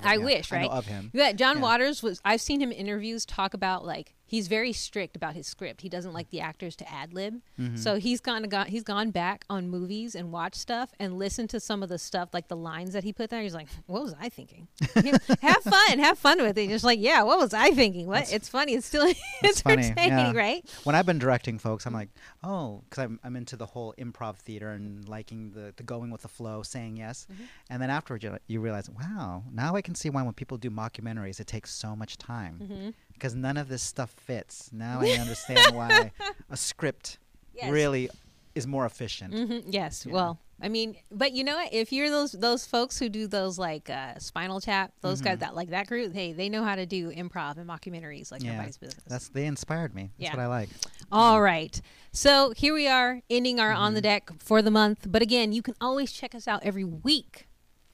of 4.26 4.42
him. 4.42 4.42
I 4.42 4.46
yeah. 4.46 4.46
wish, 4.46 4.46
I 4.46 4.46
right? 4.46 4.46
know 4.46 4.46
of 4.46 4.46
him. 4.46 4.46
Yeah, 4.46 4.46
John 4.46 4.46
Yeah. 4.46 4.46
Waters 4.46 4.46
was. 4.46 4.46
I've 4.46 4.46
seen 4.46 4.46
him 4.46 4.46
in 4.46 4.46
interviews 4.46 4.46
talk 4.46 4.46
about 4.46 4.46
like 4.46 4.46
he's 4.46 4.48
very 4.48 4.72
strict 4.72 5.16
about 5.16 5.34
his 5.34 5.46
script. 5.46 5.80
He 5.82 5.88
doesn't 5.88 6.12
like 6.12 6.30
the 6.30 6.40
actors 6.40 6.76
to 6.76 6.92
ad 6.92 7.12
lib. 7.14 7.40
Mm-hmm. 7.58 7.76
So 7.76 7.96
he's 7.96 8.20
gone 8.20 8.42
got 8.44 8.68
he's 8.68 8.82
gone 8.82 9.10
back 9.10 9.44
on 9.48 9.68
movies 9.68 10.14
and 10.14 10.32
watched 10.32 10.56
stuff 10.56 10.90
and 10.98 11.18
listened 11.18 11.50
to 11.50 11.60
some 11.60 11.82
of 11.82 11.88
the 11.88 11.98
stuff 11.98 12.30
like 12.32 12.48
the 12.48 12.56
lines 12.56 12.92
that 12.92 13.04
he 13.04 13.12
put 13.12 13.30
there. 13.30 13.42
He's 13.42 13.54
like, 13.54 13.68
"What 13.86 14.02
was 14.02 14.14
I 14.20 14.28
thinking?" 14.28 14.68
have 15.42 15.62
fun, 15.62 15.98
have 15.98 16.18
fun 16.18 16.42
with 16.42 16.58
it. 16.58 16.68
Just 16.68 16.84
like, 16.84 16.98
yeah, 17.00 17.22
what 17.22 17.38
was 17.38 17.54
I 17.54 17.70
thinking? 17.70 18.06
What? 18.06 18.14
That's- 18.14 18.32
it's 18.32 18.48
funny. 18.48 18.74
It's 18.74 18.86
still 18.86 19.06
That's 19.42 19.60
funny, 19.62 19.84
entertaining, 19.84 20.34
yeah. 20.34 20.40
right? 20.40 20.80
when 20.84 20.94
I've 20.94 21.06
been 21.06 21.18
directing 21.18 21.58
folks, 21.58 21.86
I'm 21.86 21.92
like, 21.94 22.08
oh, 22.42 22.82
because 22.88 23.04
I'm, 23.04 23.20
I'm 23.24 23.36
into 23.36 23.56
the 23.56 23.66
whole 23.66 23.94
improv 23.98 24.36
theater 24.36 24.70
and 24.70 25.08
liking 25.08 25.50
the, 25.52 25.72
the 25.76 25.82
going 25.82 26.10
with 26.10 26.22
the 26.22 26.28
flow, 26.28 26.62
saying 26.62 26.96
yes. 26.96 27.26
Mm-hmm. 27.32 27.44
And 27.70 27.82
then 27.82 27.90
afterwards, 27.90 28.24
you, 28.24 28.36
you 28.46 28.60
realize, 28.60 28.90
wow, 28.90 29.44
now 29.52 29.76
I 29.76 29.82
can 29.82 29.94
see 29.94 30.10
why 30.10 30.22
when 30.22 30.34
people 30.34 30.58
do 30.58 30.70
mockumentaries, 30.70 31.40
it 31.40 31.46
takes 31.46 31.72
so 31.72 31.94
much 31.96 32.18
time 32.18 32.60
Mm-hmm. 32.62 32.90
Because 33.18 33.34
none 33.34 33.56
of 33.56 33.68
this 33.68 33.82
stuff 33.82 34.10
fits. 34.10 34.70
Now 34.72 35.00
I 35.00 35.10
understand 35.20 35.74
why 35.74 36.12
a 36.50 36.56
script 36.56 37.18
Yes. 37.54 37.70
really 37.70 38.10
is 38.54 38.66
more 38.66 38.84
efficient. 38.86 39.32
hmm 39.34 39.58
Yes. 39.70 40.04
Yeah. 40.06 40.12
Well, 40.12 40.38
I 40.60 40.68
mean, 40.68 40.96
but 41.10 41.32
you 41.32 41.44
know 41.44 41.56
what? 41.56 41.72
If 41.72 41.92
you're 41.92 42.08
those 42.10 42.32
those 42.32 42.64
folks 42.66 42.98
who 42.98 43.08
do 43.10 43.26
those 43.26 43.58
like 43.58 43.90
uh, 43.90 44.18
Spinal 44.18 44.60
Tap, 44.60 44.92
those 45.02 45.20
guys 45.20 45.38
that 45.40 45.54
like 45.54 45.68
that 45.70 45.86
group, 45.86 46.14
hey, 46.14 46.32
they 46.32 46.48
know 46.48 46.64
how 46.64 46.74
to 46.76 46.86
do 46.86 47.10
improv 47.10 47.58
and 47.58 47.68
mockumentaries 47.68 48.30
like 48.32 48.42
yeah, 48.42 48.52
nobody's 48.52 48.78
business. 48.78 49.02
that's 49.06 49.28
they 49.28 49.44
inspired 49.46 49.94
me. 49.94 50.10
That's 50.18 50.30
Yeah. 50.30 50.36
what 50.36 50.42
I 50.42 50.46
like. 50.46 50.68
All 51.12 51.40
right. 51.42 51.78
So 52.12 52.52
here 52.56 52.72
we 52.74 52.88
are 52.88 53.20
ending 53.28 53.60
our 53.60 53.70
Mm-hmm. 53.72 53.80
on 53.82 53.94
the 53.94 54.00
deck 54.00 54.30
for 54.38 54.62
the 54.62 54.70
month. 54.70 55.06
But 55.10 55.20
again, 55.22 55.52
you 55.52 55.60
can 55.62 55.74
always 55.80 56.10
check 56.12 56.34
us 56.34 56.48
out 56.48 56.62
every 56.64 56.84
week, 56.84 57.46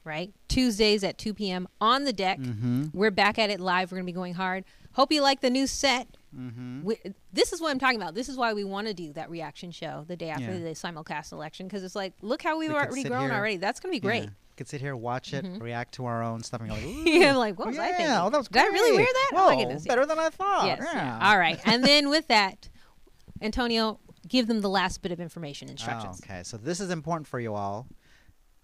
right? 0.05 0.33
Tuesdays 0.49 1.03
at 1.03 1.19
2 1.19 1.35
p.m. 1.35 1.67
on 1.81 2.05
the 2.05 2.13
deck. 2.13 2.39
Mm-hmm. 2.39 2.87
We're 2.93 3.11
back 3.11 3.39
at 3.41 3.51
it 3.51 3.59
live. 3.59 3.91
We're 3.91 3.97
going 3.97 4.07
to 4.07 4.13
be 4.13 4.15
going 4.15 4.35
hard. 4.35 4.65
Hope 4.95 5.13
you 5.13 5.23
like 5.23 5.41
the 5.41 5.51
new 5.51 5.67
set. 5.67 6.09
Mm-hmm. 6.37 6.83
We, 6.85 6.99
this 7.33 7.53
is 7.53 7.61
what 7.61 7.71
I'm 7.71 7.79
talking 7.79 8.01
about. 8.01 8.15
This 8.15 8.29
is 8.29 8.37
why 8.37 8.53
we 8.55 8.65
want 8.65 8.87
to 8.87 8.95
do 8.95 9.13
that 9.15 9.29
reaction 9.31 9.71
show 9.71 10.05
the 10.09 10.17
day 10.17 10.31
after 10.31 10.45
Yeah. 10.53 10.59
the 10.59 10.71
simulcast 10.71 11.33
election 11.33 11.67
because 11.67 11.85
it's 11.85 11.95
like, 11.97 12.15
look 12.23 12.43
how 12.43 12.59
we've 12.59 12.71
We 12.71 12.75
already 12.77 13.05
grown 13.05 13.23
here- 13.31 13.33
already. 13.39 13.57
That's 13.59 13.81
going 13.81 13.93
to 13.93 13.97
be 13.97 14.01
great. 14.01 14.25
Yeah. 14.25 14.31
Could 14.57 14.69
sit 14.69 14.81
here, 14.83 14.95
watch 14.95 15.33
it, 15.33 15.47
react 15.61 15.95
to 15.95 16.05
our 16.05 16.23
own 16.23 16.43
stuff, 16.43 16.61
and 16.61 16.69
go 16.71 16.75
like, 16.77 16.85
Yeah, 17.07 17.31
I'm 17.31 17.37
like, 17.37 17.59
what 17.59 17.69
was 17.69 17.77
yeah, 17.77 17.83
I 17.85 17.89
thinking? 17.93 18.07
Oh, 18.11 18.29
that 18.29 18.37
was 18.37 18.49
great. 18.49 18.63
Did 18.63 18.71
I 18.71 18.73
really 18.75 18.97
wear 18.99 19.07
that? 19.07 19.31
Whoa, 19.33 19.45
oh 19.45 19.49
my 19.49 19.57
goodness. 19.57 19.87
better 19.87 20.05
than 20.05 20.19
I 20.19 20.29
thought. 20.29 20.67
Yes. 20.67 20.81
Yeah. 20.83 20.95
yeah. 20.95 21.29
All 21.31 21.39
right. 21.39 21.59
And 21.67 21.83
then 21.83 22.11
with 22.11 22.29
that, 22.29 22.69
Antonio, 23.41 23.99
give 24.29 24.47
them 24.47 24.61
the 24.61 24.69
last 24.69 25.03
bit 25.03 25.11
of 25.13 25.21
information, 25.21 25.69
instructions. 25.69 26.21
Oh, 26.23 26.27
okay, 26.33 26.43
so 26.43 26.57
this 26.57 26.81
is 26.81 26.91
important 26.91 27.27
for 27.27 27.41
you 27.41 27.55
all. 27.55 27.87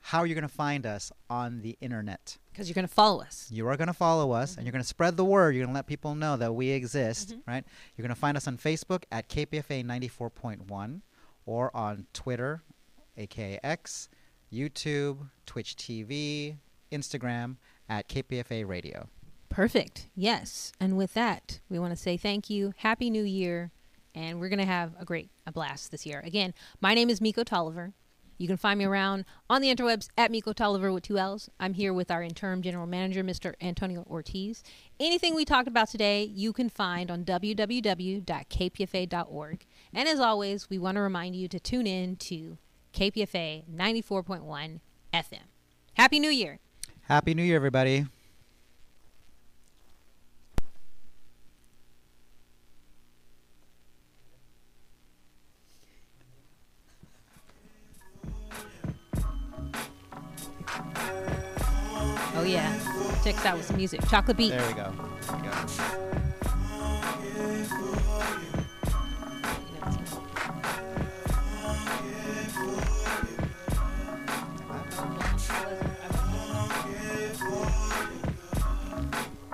How 0.01 0.21
you're 0.21 0.29
you 0.29 0.35
going 0.35 0.49
to 0.49 0.55
find 0.55 0.87
us 0.87 1.13
on 1.29 1.61
the 1.61 1.77
internet? 1.81 2.39
Because 2.53 2.69
you're 2.69 2.75
going 2.75 2.87
to 2.89 2.93
follow 2.93 3.21
us. 3.21 3.49
You 3.53 3.67
are 3.69 3.77
going 3.77 3.89
to 3.89 3.93
follow 3.95 4.33
us 4.33 4.57
and 4.57 4.65
you're 4.65 4.73
going 4.73 4.83
to 4.83 4.89
spread 4.89 5.17
the 5.17 5.25
word. 5.25 5.55
You're 5.55 5.65
going 5.65 5.75
to 5.75 5.79
let 5.79 5.87
people 5.87 6.15
know 6.15 6.37
that 6.37 6.55
we 6.55 6.71
exist, 6.71 7.31
Mm-hmm. 7.31 7.51
right? 7.51 7.65
You're 7.97 8.03
going 8.05 8.15
to 8.15 8.21
find 8.21 8.37
us 8.37 8.47
on 8.49 8.57
Facebook 8.57 9.03
at 9.13 9.29
KPFA 9.29 9.85
94.1 9.85 11.01
or 11.47 11.75
on 11.77 12.07
Twitter, 12.13 12.63
aka 13.17 13.59
X, 13.63 14.09
YouTube, 14.53 15.29
Twitch 15.47 15.77
TV, 15.77 16.57
Instagram 16.91 17.57
at 17.89 18.09
KPFA 18.09 18.67
Radio. 18.67 19.09
Perfect. 19.51 20.09
Yes. 20.15 20.73
And 20.81 20.97
with 20.97 21.15
that, 21.15 21.61
we 21.69 21.79
want 21.79 21.93
to 21.93 21.97
say 21.97 22.17
thank 22.17 22.49
you. 22.51 22.73
Happy 22.79 23.11
New 23.11 23.25
Year. 23.25 23.71
And 24.15 24.41
we're 24.41 24.49
going 24.49 24.59
to 24.59 24.65
have 24.67 24.93
a 24.99 25.05
great 25.05 25.31
a 25.47 25.53
blast 25.53 25.91
this 25.91 26.05
year. 26.07 26.21
Again, 26.25 26.55
my 26.81 26.95
name 26.95 27.09
is 27.11 27.21
Miko 27.21 27.45
Tolliver. 27.45 27.93
You 28.39 28.47
can 28.47 28.57
find 28.57 28.79
me 28.79 28.85
around 28.85 29.25
on 29.51 29.61
the 29.61 29.75
interwebs 29.75 30.09
at 30.17 30.31
Miko 30.31 30.53
Tolliver 30.53 30.93
with 30.93 31.03
two 31.03 31.19
L's. 31.19 31.51
I'm 31.59 31.75
here 31.75 31.93
with 31.93 32.09
our 32.11 32.23
interim 32.23 32.63
general 32.63 32.87
manager, 32.87 33.25
Mr. 33.25 33.55
Antonio 33.61 34.07
Ortiz. 34.09 34.63
Anything 35.01 35.35
we 35.35 35.45
talked 35.45 35.67
about 35.67 35.89
today, 35.89 36.23
you 36.23 36.53
can 36.53 36.69
find 36.69 37.11
on 37.11 37.25
www.kpfa.org. 37.25 38.25
And 39.93 40.09
as 40.09 40.21
always, 40.21 40.71
we 40.71 40.79
want 40.79 40.95
to 40.95 41.01
remind 41.01 41.35
you 41.35 41.49
to 41.49 41.59
tune 41.59 41.89
in 41.89 42.15
to 42.17 42.59
KPFA 42.95 43.65
94.1 43.69 44.79
FM. 45.13 45.43
Happy 45.95 46.21
New 46.21 46.31
Year. 46.31 46.61
Happy 47.03 47.35
New 47.35 47.43
Year, 47.43 47.57
everybody. 47.57 48.07
Us 63.37 63.57
with 63.57 63.67
some 63.67 63.77
music. 63.77 64.01
Chocolate 64.09 64.37
Beat. 64.37 64.51
There 64.51 64.67
we 64.67 64.75
go. 64.75 64.93
There 65.27 65.37
we 65.37 65.43
go. 65.49 66.28